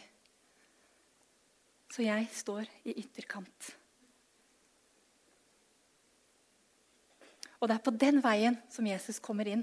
Så 1.93 2.05
jeg 2.05 2.29
står 2.35 2.69
i 2.91 2.97
ytterkant. 3.05 3.71
Og 7.61 7.71
det 7.71 7.77
er 7.79 7.85
på 7.87 7.95
den 7.97 8.21
veien 8.21 8.59
som 8.69 8.85
Jesus 8.89 9.21
kommer 9.25 9.49
inn 9.49 9.63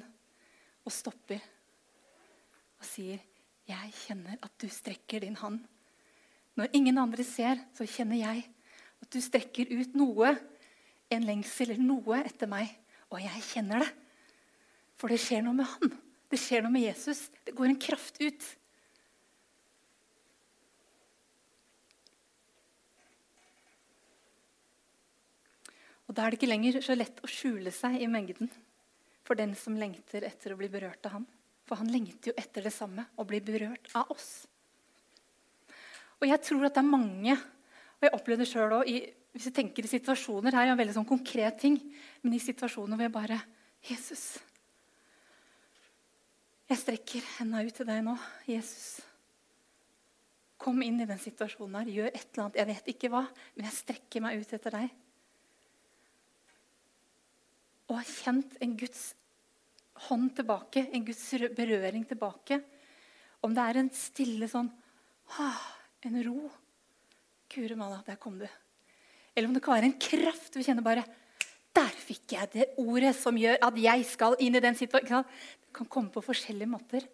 og 0.82 0.94
stopper 0.96 1.42
og 2.82 2.88
sier, 2.88 3.20
'Jeg 3.68 3.94
kjenner 3.94 4.40
at 4.42 4.52
du 4.58 4.68
strekker 4.68 5.22
din 5.22 5.36
hånd.' 5.38 5.62
Når 6.60 6.74
ingen 6.76 7.00
andre 7.00 7.24
ser, 7.26 7.60
så 7.78 7.88
kjenner 7.88 8.20
jeg 8.20 8.46
at 9.02 9.12
du 9.14 9.20
strekker 9.24 9.72
ut 9.72 9.96
noe, 9.98 10.36
en 11.12 11.28
lengsel 11.28 11.74
eller 11.74 11.84
noe 11.84 12.22
etter 12.24 12.50
meg. 12.52 12.72
Og 13.12 13.20
jeg 13.24 13.44
kjenner 13.50 13.84
det. 13.84 13.92
For 15.00 15.12
det 15.12 15.20
skjer 15.20 15.44
noe 15.44 15.58
med 15.58 15.68
han. 15.68 15.94
Det 16.32 16.40
skjer 16.40 16.64
noe 16.64 16.72
med 16.72 16.86
Jesus. 16.86 17.26
Det 17.44 17.56
går 17.58 17.72
en 17.72 17.80
kraft 17.82 18.20
ut. 18.22 18.50
Og 26.08 26.16
Da 26.16 26.26
er 26.26 26.34
det 26.34 26.42
ikke 26.42 26.52
lenger 26.52 26.82
så 26.84 26.96
lett 26.98 27.22
å 27.24 27.30
skjule 27.32 27.72
seg 27.72 28.02
i 28.04 28.08
mengden 28.12 28.50
for 29.24 29.40
den 29.40 29.54
som 29.56 29.78
lengter 29.80 30.26
etter 30.28 30.52
å 30.52 30.58
bli 30.60 30.68
berørt 30.68 31.06
av 31.08 31.14
ham. 31.16 31.28
For 31.64 31.80
han 31.80 31.88
lengter 31.88 32.34
jo 32.34 32.40
etter 32.42 32.66
det 32.68 32.74
samme, 32.76 33.06
å 33.16 33.24
bli 33.24 33.40
berørt 33.40 33.88
av 33.96 34.12
oss. 34.12 34.44
Og 36.22 36.30
jeg 36.30 36.44
tror 36.46 36.68
at 36.68 36.78
det 36.78 36.84
er 36.84 36.92
mange, 36.92 37.36
og 37.98 38.06
jeg 38.06 38.14
opplevde 38.18 38.46
det 38.46 38.52
sjøl 38.52 38.78
òg 38.78 38.90
Hvis 39.32 39.48
jeg 39.48 39.56
tenker 39.56 39.86
i 39.86 39.90
situasjoner 39.90 40.54
her 40.58 40.68
er 40.68 40.74
en 40.74 40.80
veldig 40.80 40.98
sånn 40.98 41.08
konkret 41.08 41.60
ting, 41.62 41.78
men 42.22 42.34
i 42.36 42.42
situasjoner 42.44 43.00
hvor 43.00 43.08
jeg 43.08 43.14
bare 43.14 43.38
Jesus. 43.88 44.26
Jeg 46.68 46.80
strekker 46.82 47.30
hendene 47.38 47.64
ut 47.68 47.76
til 47.76 47.88
deg 47.88 48.04
nå. 48.04 48.18
Jesus. 48.48 49.00
Kom 50.62 50.84
inn 50.86 51.00
i 51.02 51.08
den 51.10 51.20
situasjonen 51.20 51.80
her. 51.80 51.94
Gjør 51.96 52.12
et 52.12 52.28
eller 52.28 52.44
annet. 52.44 52.60
Jeg 52.60 52.70
vet 52.70 52.92
ikke 52.94 53.10
hva, 53.12 53.24
men 53.56 53.68
jeg 53.68 53.78
strekker 53.80 54.24
meg 54.24 54.44
ut 54.44 54.54
etter 54.60 54.78
deg. 54.78 54.94
Og 57.90 57.98
har 57.98 58.12
kjent 58.12 58.56
en 58.64 58.78
Guds 58.80 59.02
hånd 60.08 60.32
tilbake, 60.38 60.86
en 60.92 61.08
Guds 61.08 61.26
berøring 61.58 62.06
tilbake. 62.08 62.62
Om 63.44 63.56
det 63.58 63.68
er 63.68 63.80
en 63.82 63.92
stille 63.96 64.48
sånn 64.52 64.70
En 66.02 66.18
ro. 66.26 66.50
Guri 67.52 67.76
malla, 67.76 68.02
der 68.06 68.18
kom 68.18 68.40
du. 68.40 68.48
Eller 69.36 69.48
om 69.48 69.54
det 69.54 69.64
kan 69.64 69.78
være 69.78 69.92
en 69.92 70.00
kraft. 70.00 70.56
Vi 70.56 70.66
kjenner 70.66 70.86
bare 70.86 71.06
Der 71.72 71.88
fikk 71.88 72.34
jeg 72.36 72.50
det 72.52 72.66
ordet 72.82 73.14
som 73.16 73.38
gjør 73.40 73.62
at 73.64 73.78
jeg 73.80 74.04
skal 74.10 74.36
inn 74.44 74.58
i 74.58 74.64
den 74.64 74.76
situasjonen. 74.76 75.24
Det 75.24 75.72
kan 75.78 75.88
komme 75.88 76.12
på 76.12 76.24
forskjellige 76.26 76.68
måter. 76.68 77.06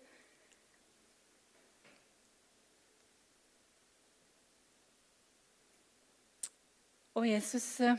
Og 7.17 7.25
Jesus 7.29 7.79
uh, 7.82 7.98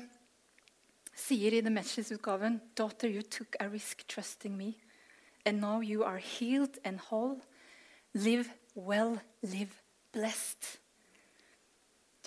sier 1.15 1.55
i 1.55 1.63
The 1.63 1.71
Messages-utgaven 1.71 2.61
Daughter, 2.79 3.07
you 3.07 3.23
took 3.23 3.55
a 3.61 3.69
risk 3.69 4.07
trusting 4.09 4.57
me. 4.57 4.75
And 5.45 5.61
now 5.61 5.81
you 5.81 6.03
are 6.03 6.19
healed 6.19 6.79
and 6.85 6.99
whole. 7.11 7.39
Live 8.15 8.51
well, 8.75 9.21
live 9.43 9.75
blessed. 10.15 10.79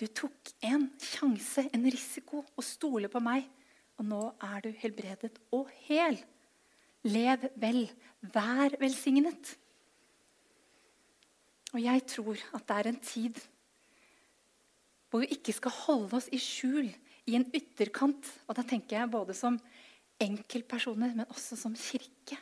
Du 0.00 0.06
tok 0.08 0.52
en 0.66 0.88
sjanse, 0.98 1.66
en 1.70 1.84
risiko, 1.86 2.42
å 2.56 2.64
stole 2.64 3.10
på 3.12 3.22
meg. 3.22 3.46
Og 4.00 4.08
nå 4.08 4.20
er 4.42 4.64
du 4.64 4.70
helbredet 4.82 5.36
og 5.54 5.70
hel. 5.86 6.18
Lev 7.06 7.44
vel. 7.60 7.84
Vær 8.34 8.74
velsignet. 8.80 9.56
Og 11.72 11.80
jeg 11.80 12.04
tror 12.10 12.40
at 12.56 12.66
det 12.68 12.78
er 12.78 12.90
en 12.90 13.02
tid 13.02 13.40
hvor 15.12 15.20
vi 15.20 15.34
ikke 15.34 15.52
skal 15.52 15.74
holde 15.76 16.16
oss 16.16 16.28
i 16.32 16.38
skjul 16.40 16.86
i 17.28 17.36
en 17.36 17.44
ytterkant. 17.52 18.30
Og 18.48 18.56
da 18.56 18.64
tenker 18.64 18.96
jeg 18.96 19.12
både 19.12 19.36
som 19.36 19.58
enkeltpersoner, 20.22 21.12
men 21.12 21.28
også 21.28 21.58
som 21.60 21.76
kirke. 21.76 22.38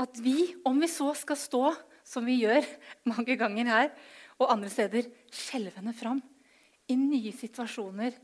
At 0.00 0.18
vi, 0.20 0.52
om 0.66 0.80
vi 0.82 0.90
så 0.90 1.08
skal 1.16 1.38
stå, 1.38 1.64
som 2.04 2.26
vi 2.26 2.40
gjør 2.42 2.64
mange 3.12 3.36
ganger 3.40 3.72
her, 3.72 3.90
og 4.38 4.50
andre 4.52 4.70
steder 4.72 5.08
skjelvende 5.32 5.94
fram 5.96 6.20
i 6.90 6.96
nye 6.98 7.32
situasjoner 7.32 8.16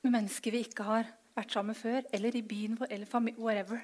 med 0.00 0.14
mennesker 0.14 0.54
vi 0.54 0.62
ikke 0.64 0.86
har 0.86 1.08
vært 1.36 1.52
sammen 1.52 1.74
med 1.74 1.80
før, 1.80 2.06
eller 2.14 2.36
i 2.36 2.44
byen 2.46 2.78
vår, 2.80 2.92
eller 2.94 3.36
whatever. 3.38 3.82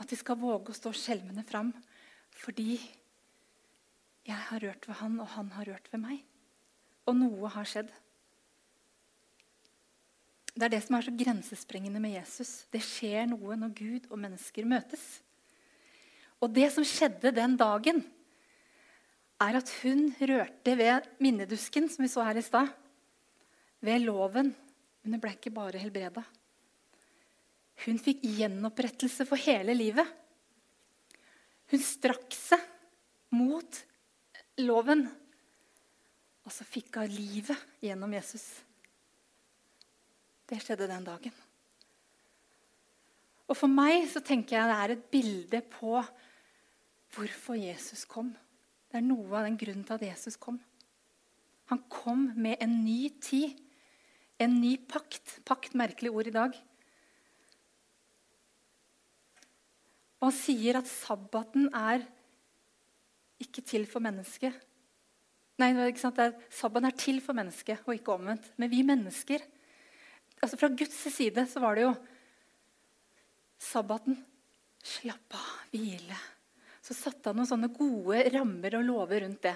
At 0.00 0.10
vi 0.10 0.18
skal 0.18 0.40
våge 0.40 0.72
å 0.72 0.76
stå 0.76 0.92
skjelvende 0.96 1.44
fram 1.46 1.72
fordi 2.40 2.78
jeg 4.26 4.36
har 4.48 4.62
rørt 4.62 4.86
ved 4.86 4.96
han, 5.00 5.18
og 5.20 5.28
han 5.34 5.50
har 5.56 5.66
rørt 5.72 5.88
ved 5.92 6.00
meg. 6.02 6.20
Og 7.08 7.16
noe 7.18 7.50
har 7.50 7.66
skjedd. 7.66 7.90
Det 10.54 10.66
er 10.66 10.72
det 10.74 10.82
som 10.84 10.96
er 10.96 11.06
så 11.06 11.14
grensesprengende 11.14 12.02
med 12.02 12.14
Jesus. 12.14 12.66
Det 12.70 12.82
skjer 12.84 13.26
noe 13.30 13.56
når 13.58 13.74
Gud 13.78 14.08
og 14.10 14.20
mennesker 14.22 14.68
møtes. 14.68 15.20
Og 16.40 16.52
det 16.56 16.70
som 16.72 16.86
skjedde 16.86 17.34
den 17.36 17.56
dagen, 17.60 18.02
er 19.40 19.56
at 19.56 19.72
hun 19.80 20.10
rørte 20.20 20.74
ved 20.76 21.08
minnedusken, 21.20 21.88
som 21.88 22.04
vi 22.04 22.10
så 22.12 22.24
her 22.26 22.40
i 22.40 22.44
stad. 22.44 22.68
Ved 23.80 24.04
loven. 24.04 24.52
Men 25.00 25.16
hun 25.16 25.22
ble 25.22 25.32
ikke 25.36 25.52
bare 25.54 25.80
helbreda. 25.80 26.24
Hun 27.86 28.00
fikk 28.00 28.24
gjenopprettelse 28.36 29.24
for 29.28 29.40
hele 29.40 29.72
livet. 29.76 30.04
Hun 31.70 31.80
strakk 31.80 32.34
seg 32.36 32.60
mot 33.32 33.78
loven, 34.60 35.06
og 36.44 36.52
så 36.52 36.66
fikk 36.66 36.98
hun 36.98 37.12
livet 37.14 37.68
gjennom 37.80 38.12
Jesus. 38.16 38.44
Det 40.50 40.58
skjedde 40.60 40.88
den 40.90 41.06
dagen. 41.06 41.36
Og 43.50 43.56
For 43.58 43.70
meg 43.70 44.04
så 44.10 44.22
tenker 44.22 44.58
jeg 44.58 44.70
det 44.70 44.78
er 44.78 44.92
et 44.94 45.06
bilde 45.14 45.60
på 45.72 45.94
hvorfor 47.14 47.58
Jesus 47.58 48.04
kom. 48.08 48.32
Det 48.90 48.98
er 48.98 49.06
noe 49.06 49.28
av 49.38 49.46
den 49.46 49.58
grunnen 49.58 49.86
til 49.86 49.96
at 49.96 50.06
Jesus 50.06 50.38
kom. 50.40 50.58
Han 51.70 51.82
kom 51.90 52.30
med 52.34 52.58
en 52.62 52.80
ny 52.82 53.10
tid, 53.22 53.54
en 54.42 54.56
ny 54.58 54.74
pakt. 54.90 55.38
Pakt, 55.46 55.76
merkelig 55.78 56.10
ord 56.10 56.30
i 56.30 56.34
dag. 56.34 56.56
Og 60.20 60.28
han 60.28 60.36
sier 60.36 60.80
at 60.80 60.90
sabbaten 60.90 61.70
er 61.76 62.04
ikke 63.40 63.62
til 63.64 63.86
for 63.88 64.04
mennesket. 64.04 64.56
Nei, 65.60 65.70
ikke 65.86 66.02
sant? 66.02 66.18
Sabbaten 66.52 66.88
er 66.88 66.98
til 66.98 67.20
for 67.24 67.36
mennesket, 67.36 67.84
og 67.86 67.94
ikke 67.94 68.16
omvendt. 68.16 68.50
Men 68.58 68.72
vi 68.72 68.82
mennesker 68.86 69.46
altså 70.40 70.56
Fra 70.56 70.70
Guds 70.72 70.96
side 71.12 71.42
så 71.46 71.60
var 71.60 71.76
det 71.76 71.82
jo 71.84 71.94
sabbaten. 73.60 74.16
Slapp 74.80 75.36
av, 75.36 75.48
hvile 75.68 76.16
så 76.90 76.96
satte 76.96 77.30
han 77.30 77.38
noen 77.38 77.46
sånne 77.46 77.70
gode 77.70 78.24
rammer 78.34 78.74
og 78.80 78.82
lover 78.82 79.22
rundt 79.22 79.44
det. 79.46 79.54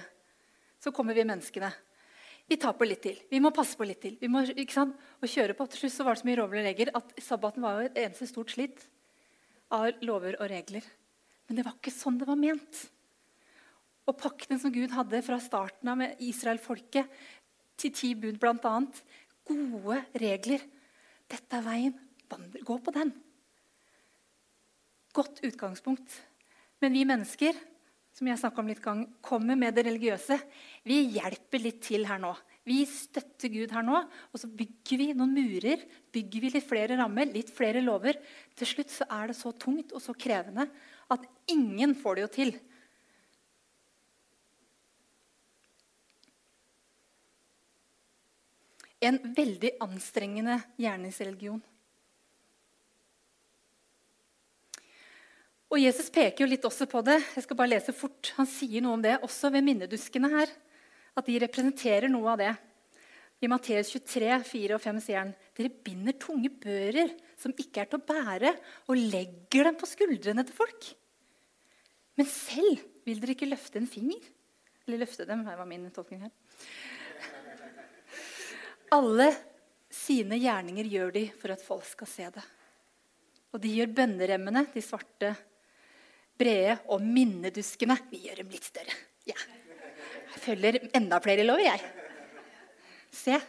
Så 0.79 0.93
kommer 0.95 1.17
vi 1.17 1.25
menneskene. 1.27 1.67
Vi 2.47 2.55
tar 2.61 2.75
på 2.77 2.87
litt 2.87 3.01
til. 3.03 3.17
Vi 3.27 3.41
må 3.43 3.49
passe 3.51 3.75
på 3.75 3.83
litt 3.83 3.99
til. 4.05 4.15
Vi 4.21 4.29
må, 4.31 4.45
ikke 4.47 4.75
sant? 4.77 4.95
Og 5.19 5.27
kjøre 5.27 5.55
på. 5.57 5.65
Til 5.67 5.81
slutt 5.83 5.95
så 5.97 6.05
var 6.07 6.15
det 6.15 6.21
så 6.21 6.27
mye 6.29 6.37
rovler 6.39 6.61
og 6.61 6.67
regler 6.69 6.91
at 6.95 7.15
sabbaten 7.25 7.65
var 7.65 7.79
jo 7.79 7.87
et 7.89 7.97
eneste 8.05 8.27
stort 8.29 8.53
slitt 8.53 8.85
av 9.73 9.89
lover 10.05 10.37
og 10.39 10.47
regler. 10.47 10.85
Men 11.49 11.59
det 11.59 11.65
var 11.67 11.75
ikke 11.75 11.91
sånn 11.91 12.21
det 12.21 12.29
var 12.29 12.39
ment. 12.39 12.83
Og 14.05 14.15
pakten 14.21 14.61
som 14.61 14.71
Gud 14.71 14.93
hadde 14.95 15.23
fra 15.25 15.41
starten 15.41 15.91
av 15.91 15.99
med 15.99 16.23
Israel-folket 16.23 17.19
til 17.81 17.93
ti 17.97 18.13
bud 18.15 18.39
bl.a. 18.39 18.75
Gode 19.49 19.99
regler. 20.23 20.63
Dette 21.27 21.59
er 21.59 21.67
veien. 21.67 21.99
Gå 22.63 22.79
på 22.79 22.95
den. 22.95 23.11
Godt 25.17 25.43
utgangspunkt. 25.43 26.21
Men 26.85 26.93
vi 26.93 27.07
mennesker 27.09 27.57
som 28.15 28.29
jeg 28.29 28.51
om 28.61 28.67
litt 28.69 28.79
gang, 28.79 29.01
kommer 29.25 29.57
med 29.59 29.75
det 29.75 29.83
religiøse. 29.89 30.37
Vi 30.87 31.01
hjelper 31.17 31.59
litt 31.59 31.81
til 31.83 32.05
her 32.07 32.21
nå. 32.21 32.31
Vi 32.63 32.77
støtter 32.87 33.51
Gud 33.51 33.73
her 33.75 33.83
nå, 33.83 33.97
og 34.31 34.39
så 34.39 34.47
bygger 34.47 35.01
vi 35.01 35.07
noen 35.17 35.33
murer. 35.35 35.83
Bygger 36.15 36.45
vi 36.45 36.51
litt 36.53 36.67
flere 36.69 36.95
rammer, 37.01 37.27
litt 37.27 37.51
flere 37.51 37.83
lover. 37.83 38.21
Til 38.55 38.71
slutt 38.71 38.93
så 38.93 39.09
er 39.17 39.33
det 39.33 39.35
så 39.35 39.51
tungt 39.51 39.91
og 39.91 39.99
så 40.05 40.15
krevende 40.15 40.69
at 41.11 41.27
ingen 41.51 41.97
får 41.99 42.15
det 42.15 42.23
jo 42.23 42.31
til. 42.37 42.55
En 49.03 49.19
veldig 49.35 49.75
anstrengende 49.83 50.61
gjerningsreligion. 50.79 51.59
Og 55.75 55.81
Jesus 55.83 56.07
peker 56.07 56.45
jo 56.45 56.47
litt 56.47 56.63
også 56.63 56.85
på 56.87 57.01
det. 57.03 57.17
Jeg 57.35 57.43
skal 57.43 57.57
bare 57.59 57.73
lese 57.73 57.91
fort. 57.91 58.29
Han 58.37 58.47
sier 58.47 58.79
noe 58.79 58.95
om 58.95 59.01
det 59.03 59.17
også 59.27 59.49
ved 59.51 59.65
minneduskene 59.65 60.29
her. 60.31 60.51
At 61.19 61.27
de 61.27 61.33
representerer 61.43 62.07
noe 62.07 62.29
av 62.31 62.37
det. 62.39 62.51
I 63.43 63.49
Matteus 63.51 63.89
23, 63.91 64.29
4 64.47 64.77
og 64.77 64.79
5 64.79 65.01
sier 65.03 65.19
han 65.19 65.33
dere 65.57 65.73
binder 65.83 66.15
tunge 66.15 66.47
bører 66.63 67.09
som 67.35 67.51
ikke 67.59 67.81
er 67.83 67.89
til 67.91 67.99
å 67.99 68.05
bære, 68.07 68.53
og 68.87 69.01
legger 69.11 69.67
dem 69.67 69.75
på 69.75 69.89
skuldrene 69.89 70.45
til 70.47 70.55
folk. 70.55 70.87
Men 72.15 72.29
selv 72.31 72.85
vil 73.03 73.19
dere 73.19 73.35
ikke 73.35 73.49
løfte 73.49 73.81
en 73.81 73.89
finger. 73.91 74.21
Eller 74.85 75.01
løfte 75.03 75.25
dem. 75.27 75.43
Her 75.43 75.59
var 75.59 75.67
min 75.67 75.89
tolkning 75.91 76.23
her. 76.23 76.31
Alle 78.95 79.27
sine 79.91 80.39
gjerninger 80.39 80.87
gjør 80.87 81.11
de 81.17 81.25
for 81.35 81.51
at 81.51 81.67
folk 81.67 81.83
skal 81.89 82.09
se 82.13 82.29
det. 82.37 82.45
Og 83.51 83.59
de 83.59 83.73
gjør 83.75 83.91
bønneremmene, 83.99 84.65
de 84.71 84.83
svarte 84.83 85.33
brede 86.39 86.77
og 86.91 87.03
minneduskene. 87.03 87.97
Vi 88.11 88.25
gjør 88.25 88.41
dem 88.43 88.51
litt 88.53 88.67
større. 88.67 88.95
Ja. 89.27 89.37
Jeg 90.35 90.43
følger 90.43 90.79
enda 90.97 91.19
flere 91.23 91.45
lover, 91.47 91.65
jeg. 91.65 91.81
Se. 93.15 93.39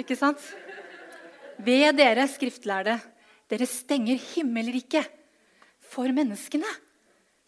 Ikke 0.00 0.16
sant? 0.18 0.42
Ved 1.58 1.98
dere 1.98 2.26
skriftlærde, 2.30 2.96
dere 3.50 3.66
stenger 3.68 4.20
himmelriket 4.34 5.08
for 5.82 6.10
menneskene. 6.14 6.68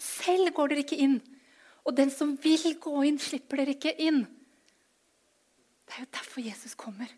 Selv 0.00 0.52
går 0.56 0.72
dere 0.72 0.84
ikke 0.84 0.98
inn. 1.00 1.18
Og 1.86 1.96
den 1.96 2.12
som 2.12 2.34
vil 2.42 2.74
gå 2.80 2.94
inn, 3.08 3.18
slipper 3.20 3.62
dere 3.62 3.76
ikke 3.76 3.94
inn. 4.02 4.24
Det 5.86 5.96
er 5.96 6.04
jo 6.04 6.12
derfor 6.14 6.44
Jesus 6.44 6.76
kommer. 6.78 7.10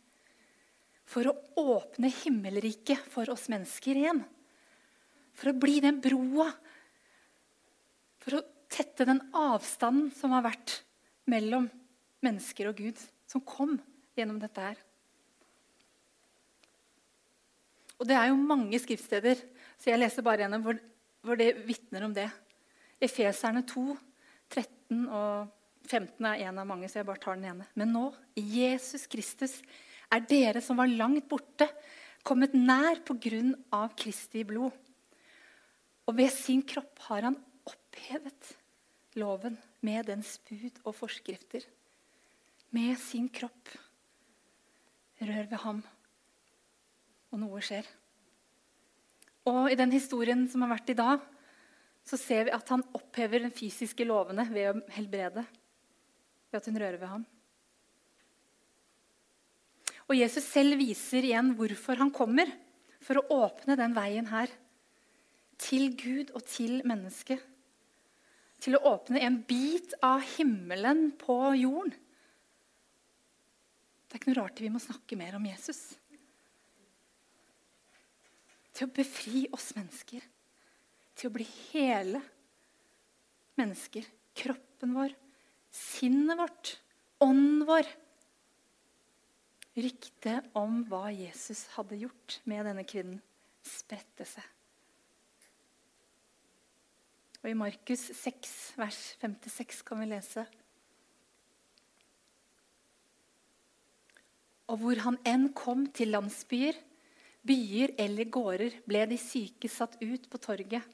For 1.09 1.29
å 1.29 1.35
åpne 1.61 2.09
himmelriket 2.23 3.01
for 3.13 3.29
oss 3.33 3.49
mennesker 3.53 3.99
igjen. 4.01 4.23
For 5.37 5.53
å 5.53 5.59
bli 5.59 5.81
den 5.85 5.99
broa. 6.05 6.49
For 8.23 8.39
å 8.39 8.45
tette 8.73 9.07
den 9.09 9.21
avstanden 9.37 10.11
som 10.17 10.35
har 10.37 10.47
vært 10.47 10.79
mellom 11.31 11.69
mennesker 12.23 12.71
og 12.71 12.79
Gud, 12.79 12.99
som 13.29 13.43
kom 13.45 13.77
gjennom 14.17 14.39
dette 14.43 14.63
her. 14.63 14.81
Og 17.99 18.09
Det 18.09 18.17
er 18.19 18.33
jo 18.33 18.39
mange 18.39 18.79
skriftsteder, 18.83 19.39
så 19.79 19.93
jeg 19.93 20.01
leser 20.01 20.25
bare 20.27 20.43
gjennom 20.43 20.65
hvor, 20.65 20.79
hvor 21.23 21.39
det 21.39 21.53
vitner 21.69 22.03
om 22.07 22.15
det. 22.15 22.27
Efeserne 23.03 23.63
2, 23.67 23.85
13 24.51 25.05
og 25.07 25.53
15 25.87 26.27
er 26.27 26.43
en 26.49 26.59
av 26.59 26.67
mange, 26.67 26.89
så 26.91 27.01
jeg 27.01 27.07
bare 27.07 27.23
tar 27.23 27.39
den 27.39 27.51
ene. 27.53 27.69
Men 27.79 27.93
nå, 27.95 28.09
i 28.39 28.43
Jesus 28.59 29.07
Kristus, 29.11 29.61
er 30.13 30.27
dere 30.29 30.63
som 30.63 30.79
var 30.79 30.91
langt 30.91 31.29
borte, 31.31 31.69
kommet 32.27 32.55
nær 32.55 33.01
på 33.07 33.17
grunn 33.23 33.55
av 33.75 33.95
Kristi 33.99 34.43
blod. 34.47 34.75
Og 36.07 36.19
ved 36.19 36.31
sin 36.35 36.63
kropp 36.67 37.07
har 37.07 37.29
han 37.31 37.39
opphevet 37.69 38.53
loven 39.19 39.57
med 39.85 40.07
dens 40.09 40.39
bud 40.49 40.81
og 40.85 40.95
forskrifter. 40.97 41.65
Med 42.73 42.97
sin 43.01 43.29
kropp. 43.29 43.73
Rør 45.23 45.47
ved 45.51 45.61
ham, 45.63 45.83
og 47.31 47.39
noe 47.39 47.61
skjer. 47.63 47.87
Og 49.47 49.69
I 49.71 49.79
den 49.79 49.93
historien 49.95 50.47
som 50.51 50.65
har 50.65 50.73
vært 50.73 50.91
i 50.91 50.99
dag, 50.99 51.23
så 52.03 52.19
ser 52.19 52.49
vi 52.49 52.55
at 52.55 52.73
han 52.73 52.83
opphever 52.97 53.45
den 53.45 53.55
fysiske 53.55 54.07
lovene 54.09 54.49
ved 54.51 54.73
å 54.73 54.81
helbrede. 54.97 55.45
Ved 56.51 56.59
at 56.59 56.67
hun 56.67 56.81
rører 56.83 56.99
ved 56.99 57.13
ham. 57.13 57.29
Og 60.11 60.19
Jesus 60.19 60.45
selv 60.45 60.81
viser 60.81 61.25
igjen 61.25 61.55
hvorfor 61.59 62.01
han 62.03 62.11
kommer. 62.15 62.51
For 63.03 63.19
å 63.19 63.43
åpne 63.47 63.79
den 63.79 63.95
veien 63.97 64.29
her. 64.31 64.51
Til 65.63 65.93
Gud 65.99 66.35
og 66.35 66.43
til 66.47 66.81
mennesket. 66.87 67.52
Til 68.63 68.77
å 68.79 68.85
åpne 68.93 69.23
en 69.27 69.41
bit 69.47 69.95
av 70.07 70.23
himmelen 70.37 71.11
på 71.19 71.37
jorden. 71.59 71.95
Det 74.07 74.15
er 74.15 74.21
ikke 74.21 74.31
noe 74.31 74.43
rart 74.43 74.61
vi 74.63 74.71
må 74.71 74.83
snakke 74.83 75.17
mer 75.19 75.39
om 75.39 75.49
Jesus. 75.49 75.81
Til 78.73 78.87
å 78.87 78.95
befri 78.95 79.47
oss 79.57 79.73
mennesker. 79.75 80.23
Til 81.17 81.31
å 81.31 81.35
bli 81.35 81.47
hele 81.73 82.21
mennesker. 83.59 84.07
Kroppen 84.37 84.95
vår, 84.97 85.17
sinnet 85.73 86.39
vårt, 86.39 86.77
ånden 87.25 87.67
vår. 87.69 87.89
Ryktet 89.81 90.53
om 90.57 90.83
hva 90.89 91.07
Jesus 91.13 91.67
hadde 91.75 92.01
gjort 92.01 92.39
med 92.49 92.67
denne 92.69 92.85
kvinnen, 92.89 93.21
spredte 93.65 94.29
seg. 94.29 94.45
Og 97.43 97.51
I 97.51 97.59
Markus 97.59 98.05
6, 98.15 98.51
vers 98.79 98.99
56 99.19 99.83
kan 99.87 99.99
vi 99.99 100.07
lese 100.13 100.45
Og 104.71 104.79
hvor 104.81 105.01
han 105.05 105.19
enn 105.29 105.49
kom 105.59 105.89
til 105.93 106.15
landsbyer, 106.15 106.79
byer 107.45 107.93
eller 108.01 108.31
gårder, 108.33 108.79
ble 108.89 109.03
de 109.11 109.19
syke 109.21 109.69
satt 109.69 109.99
ut 110.01 110.29
på 110.31 110.41
torget. 110.41 110.87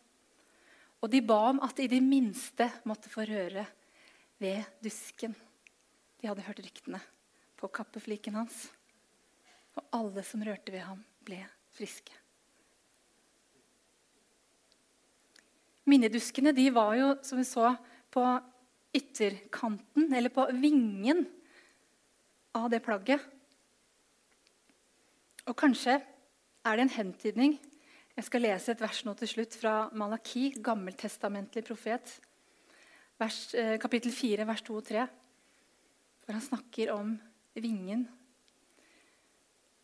Og 0.98 1.12
de 1.12 1.20
ba 1.22 1.36
om 1.52 1.60
at 1.62 1.76
de 1.78 1.86
i 1.86 1.92
det 1.92 2.00
minste 2.02 2.66
måtte 2.88 3.12
få 3.12 3.28
røre 3.28 3.68
ved 4.42 4.64
dusken. 4.82 5.36
De 6.18 6.26
hadde 6.26 6.42
hørt 6.48 6.64
ryktene 6.64 6.98
på 7.60 7.70
kappefliken 7.70 8.40
hans. 8.40 8.64
Og 9.78 9.84
alle 9.94 10.26
som 10.26 10.42
rørte 10.42 10.74
ved 10.74 10.82
ham, 10.88 11.04
ble 11.22 11.44
friske. 11.76 12.17
Minneduskene 15.88 16.52
de 16.52 16.68
var 16.74 16.92
jo, 16.98 17.12
som 17.24 17.40
vi 17.40 17.46
så, 17.48 17.72
på 18.12 18.24
ytterkanten, 18.96 20.12
eller 20.12 20.32
på 20.32 20.44
vingen 20.60 21.24
av 22.56 22.68
det 22.72 22.82
plagget. 22.84 23.22
Og 25.48 25.56
kanskje 25.56 25.96
er 25.98 26.76
det 26.76 26.84
en 26.84 26.96
hentydning. 26.98 27.56
Jeg 28.18 28.26
skal 28.26 28.44
lese 28.44 28.72
et 28.74 28.80
vers 28.82 29.00
nå 29.06 29.14
til 29.16 29.30
slutt 29.30 29.56
fra 29.56 29.74
Malaki, 29.96 30.50
gammeltestamentlig 30.60 31.62
profet. 31.64 32.18
Vers, 33.18 33.54
eh, 33.54 33.78
kapittel 33.80 34.12
4, 34.12 34.46
vers 34.46 34.62
2 34.62 34.76
og 34.76 34.84
3, 34.84 35.06
hvor 36.24 36.36
han 36.36 36.42
snakker 36.44 36.92
om 36.92 37.14
vingen. 37.54 38.08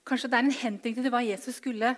Kanskje 0.05 0.29
det 0.29 0.37
er 0.37 0.45
en 0.45 0.61
hentydning 0.61 1.05
til 1.05 1.15
hva 1.15 1.23
Jesus 1.25 1.57
skulle 1.63 1.95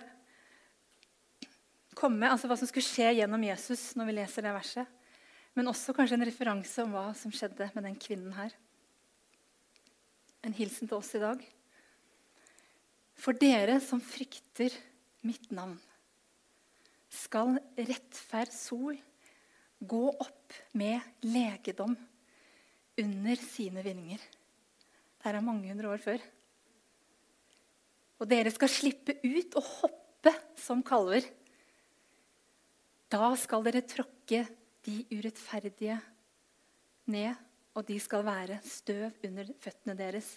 komme, 1.97 2.29
altså 2.29 2.49
hva 2.49 2.57
som 2.59 2.69
skulle 2.69 2.85
skje 2.85 3.17
gjennom 3.19 3.43
Jesus 3.47 3.89
når 3.97 4.09
vi 4.09 4.15
leser 4.19 4.45
det 4.45 4.53
verset. 4.55 4.95
Men 5.57 5.71
også 5.71 5.95
kanskje 5.97 6.19
en 6.19 6.27
referanse 6.29 6.83
om 6.83 6.93
hva 6.93 7.09
som 7.17 7.33
skjedde 7.33 7.71
med 7.73 7.87
den 7.87 7.97
kvinnen 7.97 8.35
her. 8.37 8.53
En 10.45 10.53
hilsen 10.53 10.85
til 10.85 10.99
oss 10.99 11.09
i 11.17 11.21
dag. 11.23 11.41
For 13.17 13.33
dere 13.33 13.79
som 13.81 14.01
frykter 14.03 14.75
mitt 15.25 15.49
navn, 15.49 15.79
skal 17.09 17.57
rettferd 17.73 18.53
sol 18.53 18.97
gå 19.79 20.03
opp 20.11 20.53
med 20.77 21.01
legedom 21.25 21.95
under 22.97 23.41
sine 23.41 23.83
vinger. 23.85 24.21
Det 25.17 25.31
er 25.31 25.43
mange 25.43 25.69
hundre 25.69 25.89
år 25.95 26.01
før. 26.01 26.21
Og 28.17 28.29
dere 28.29 28.53
skal 28.53 28.71
slippe 28.71 29.17
ut 29.23 29.57
og 29.59 29.73
hoppe 29.81 30.33
som 30.61 30.81
kalver. 30.85 31.25
Da 33.07 33.31
skal 33.39 33.63
dere 33.63 33.85
tråkke 33.87 34.43
de 34.87 34.97
urettferdige 35.13 35.95
ned, 37.07 37.35
og 37.77 37.85
de 37.87 37.99
skal 38.01 38.25
være 38.25 38.59
støv 38.65 39.13
under 39.27 39.51
føttene 39.61 39.95
deres 39.95 40.31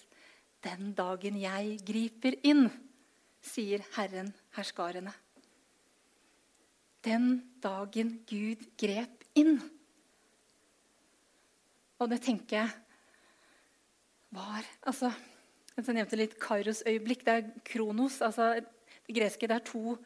den 0.64 0.92
dagen 0.92 1.38
jeg 1.40 1.78
griper 1.88 2.36
inn, 2.44 2.66
sier 3.40 3.80
Herren 3.94 4.28
herskarene. 4.56 5.12
Den 7.00 7.38
dagen 7.64 8.18
Gud 8.28 8.66
grep 8.80 9.24
inn. 9.40 9.56
Og 12.00 12.10
det 12.12 12.20
tenker 12.26 12.58
jeg 12.58 12.74
var 14.36 14.66
altså, 14.86 15.10
Jeg 15.74 15.96
nevnte 15.96 16.18
litt 16.18 16.36
Kairos-øyeblikk. 16.38 17.24
Det 17.24 17.32
er 17.32 17.46
kronos. 17.64 18.20
altså 18.20 18.60
Det 19.06 19.14
greske 19.16 19.48
det 19.48 19.56
er 19.56 19.64
to, 19.64 19.96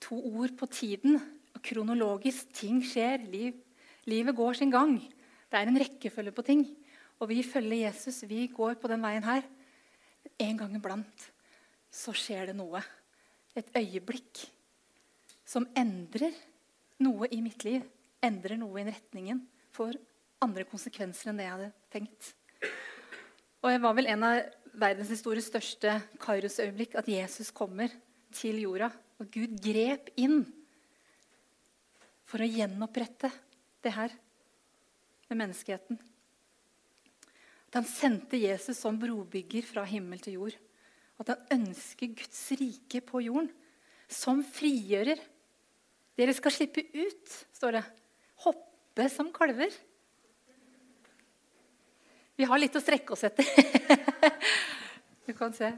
to 0.00 0.16
ord 0.40 0.56
på 0.56 0.66
tiden. 0.72 1.20
Og 1.54 1.62
kronologisk. 1.64 2.52
Ting 2.56 2.82
skjer. 2.86 3.24
Liv, 3.30 3.56
livet 4.10 4.36
går 4.36 4.60
sin 4.60 4.72
gang. 4.72 4.96
Det 5.50 5.58
er 5.58 5.70
en 5.70 5.80
rekkefølge 5.82 6.34
på 6.34 6.46
ting. 6.46 6.64
Og 7.20 7.28
vi 7.32 7.42
følger 7.44 7.86
Jesus. 7.86 8.22
Vi 8.28 8.46
går 8.54 8.78
på 8.80 8.88
den 8.90 9.02
veien 9.04 9.26
her. 9.26 9.44
En 10.40 10.56
gang 10.56 10.74
iblant 10.76 11.26
så 11.90 12.14
skjer 12.16 12.50
det 12.50 12.56
noe. 12.56 12.80
Et 13.58 13.66
øyeblikk 13.76 14.44
som 15.48 15.66
endrer 15.76 16.36
noe 17.02 17.28
i 17.34 17.40
mitt 17.42 17.64
liv. 17.66 17.82
Endrer 18.22 18.60
noe 18.60 18.80
i 18.80 18.86
retningen. 18.88 19.42
Får 19.74 19.98
andre 20.40 20.64
konsekvenser 20.68 21.30
enn 21.30 21.40
det 21.40 21.48
jeg 21.48 21.56
hadde 21.56 21.72
tenkt. 21.92 22.30
Og 23.60 23.74
jeg 23.74 23.82
var 23.82 23.96
vel 23.98 24.08
en 24.08 24.24
av 24.24 24.38
verdenshistoriens 24.80 25.50
største 25.50 25.98
Kairos-øyeblikk. 26.22 26.96
At 26.96 27.10
Jesus 27.10 27.50
kommer 27.52 27.92
til 28.32 28.62
jorda. 28.62 28.88
Og 29.20 29.28
Gud 29.34 29.58
grep 29.60 30.12
inn 30.20 30.44
for 32.30 32.42
å 32.42 32.46
gjenopprette 32.46 33.30
det 33.82 33.92
her 33.96 34.14
med 35.30 35.40
menneskeheten. 35.42 35.98
At 37.70 37.80
han 37.80 37.86
sendte 37.86 38.38
Jesus 38.38 38.78
som 38.82 38.98
brobygger 38.98 39.66
fra 39.66 39.84
himmel 39.86 40.22
til 40.22 40.38
jord. 40.38 40.56
At 41.22 41.34
han 41.34 41.60
ønsker 41.60 42.14
Guds 42.18 42.40
rike 42.58 43.02
på 43.06 43.22
jorden 43.26 43.50
som 44.10 44.42
frigjører. 44.46 45.20
Dere 46.18 46.34
skal 46.34 46.54
slippe 46.54 46.82
ut, 46.94 47.34
står 47.54 47.78
det. 47.78 47.84
Hoppe 48.46 49.06
som 49.12 49.30
kalver. 49.34 49.70
Vi 52.40 52.46
har 52.48 52.58
litt 52.58 52.74
å 52.78 52.82
strekke 52.82 53.14
oss 53.14 53.26
etter. 53.28 53.46
du 55.26 55.34
kan 55.36 55.54
se. 55.54 55.70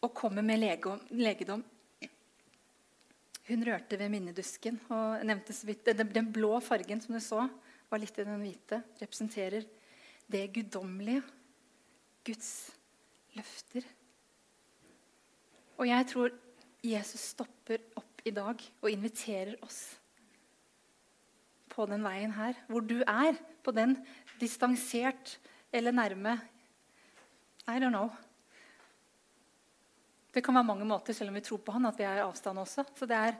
Og 0.00 0.14
komme 0.16 0.44
med 0.46 0.62
legedom. 0.62 1.64
Hun 3.48 3.64
rørte 3.64 3.96
ved 3.96 4.10
minnedusken. 4.12 4.80
og 4.92 5.24
nevnte 5.24 5.52
så 5.52 5.66
vidt, 5.66 5.84
Den 5.84 6.32
blå 6.32 6.60
fargen 6.60 7.00
som 7.00 7.14
du 7.14 7.20
så, 7.20 7.48
var 7.88 7.98
litt 7.98 8.18
i 8.18 8.24
den 8.24 8.42
hvite. 8.42 8.82
Representerer 9.00 9.64
det 10.28 10.52
guddommelige. 10.52 11.22
Guds 12.24 12.70
løfter. 13.32 13.86
Og 15.78 15.88
jeg 15.88 16.06
tror 16.10 16.34
Jesus 16.84 17.20
stopper 17.32 17.80
opp 17.96 18.20
i 18.26 18.30
dag 18.30 18.60
og 18.82 18.90
inviterer 18.90 19.56
oss 19.64 19.96
på 21.72 21.86
den 21.88 22.04
veien 22.04 22.34
her. 22.36 22.58
Hvor 22.68 22.84
du 22.84 23.00
er, 23.00 23.38
på 23.64 23.72
den 23.72 23.96
distansert 24.40 25.38
eller 25.72 25.92
nærme 25.92 26.38
I 27.68 27.78
don't 27.80 27.92
know. 27.92 28.10
Det 30.38 30.44
kan 30.46 30.54
være 30.54 30.70
mange 30.70 30.86
måter, 30.86 31.10
selv 31.16 31.32
om 31.32 31.34
vi 31.34 31.42
tror 31.42 31.58
på 31.66 31.72
han, 31.74 31.88
at 31.90 31.98
vi 31.98 32.04
er 32.06 32.20
i 32.20 32.22
avstand 32.22 32.62
også. 32.62 32.84
Så 32.94 33.02
det 33.10 33.18
er 33.18 33.34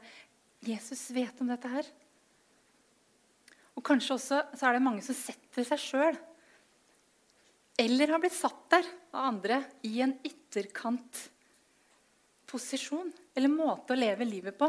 Jesus 0.66 1.14
vet 1.14 1.38
om 1.38 1.46
dette 1.46 1.70
her. 1.70 1.86
Og 3.78 3.82
kanskje 3.86 4.16
også 4.16 4.40
så 4.58 4.66
er 4.66 4.74
det 4.74 4.82
mange 4.82 4.98
som 5.06 5.14
setter 5.14 5.62
seg 5.68 5.78
sjøl 5.78 6.18
eller 7.78 8.10
har 8.10 8.18
blitt 8.18 8.34
satt 8.34 8.66
der 8.74 8.82
av 9.14 9.28
andre 9.28 9.62
i 9.86 10.02
en 10.02 10.18
ytterkantposisjon 10.26 13.14
eller 13.38 13.50
måte 13.52 13.92
å 13.94 14.00
leve 14.00 14.24
livet 14.26 14.58
på. 14.58 14.66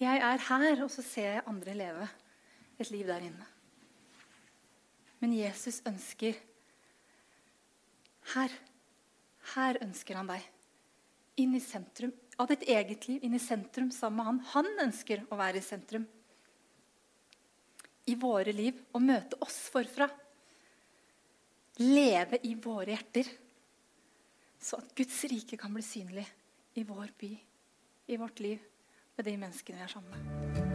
Jeg 0.00 0.16
er 0.24 0.40
her, 0.48 0.80
og 0.80 0.88
så 0.94 1.02
ser 1.04 1.28
jeg 1.34 1.48
andre 1.50 1.74
leve 1.76 2.08
et 2.80 2.88
liv 2.94 3.04
der 3.10 3.20
inne. 3.28 3.46
Men 5.20 5.36
Jesus 5.36 5.82
ønsker 5.84 6.32
her. 8.32 8.48
Her 9.52 9.76
ønsker 9.84 10.16
han 10.16 10.32
deg. 10.32 10.40
Inn 11.38 11.54
i 11.54 11.62
sentrum 11.62 12.12
av 12.38 12.48
ditt 12.50 12.64
eget 12.70 13.08
liv, 13.08 13.24
inn 13.24 13.34
i 13.34 13.42
sentrum 13.42 13.90
sammen 13.94 14.18
med 14.20 14.26
han. 14.28 14.40
Han 14.54 14.86
ønsker 14.88 15.26
å 15.30 15.38
være 15.38 15.60
i 15.60 15.64
sentrum 15.64 16.06
i 18.08 18.14
våre 18.16 18.54
liv 18.56 18.78
og 18.96 19.04
møte 19.04 19.36
oss 19.44 19.66
forfra 19.72 20.08
leve 21.78 22.40
i 22.42 22.54
våre 22.54 22.94
hjerter. 22.94 23.28
Så 24.58 24.80
at 24.80 24.94
Guds 24.98 25.20
rike 25.30 25.58
kan 25.60 25.74
bli 25.74 25.84
synlig 25.86 26.26
i 26.78 26.86
vår 26.86 27.12
by, 27.18 27.34
i 28.08 28.16
vårt 28.18 28.42
liv, 28.42 28.64
med 29.16 29.30
de 29.30 29.36
menneskene 29.38 29.78
vi 29.78 29.86
er 29.86 29.94
sammen 29.94 30.18
med. 30.18 30.67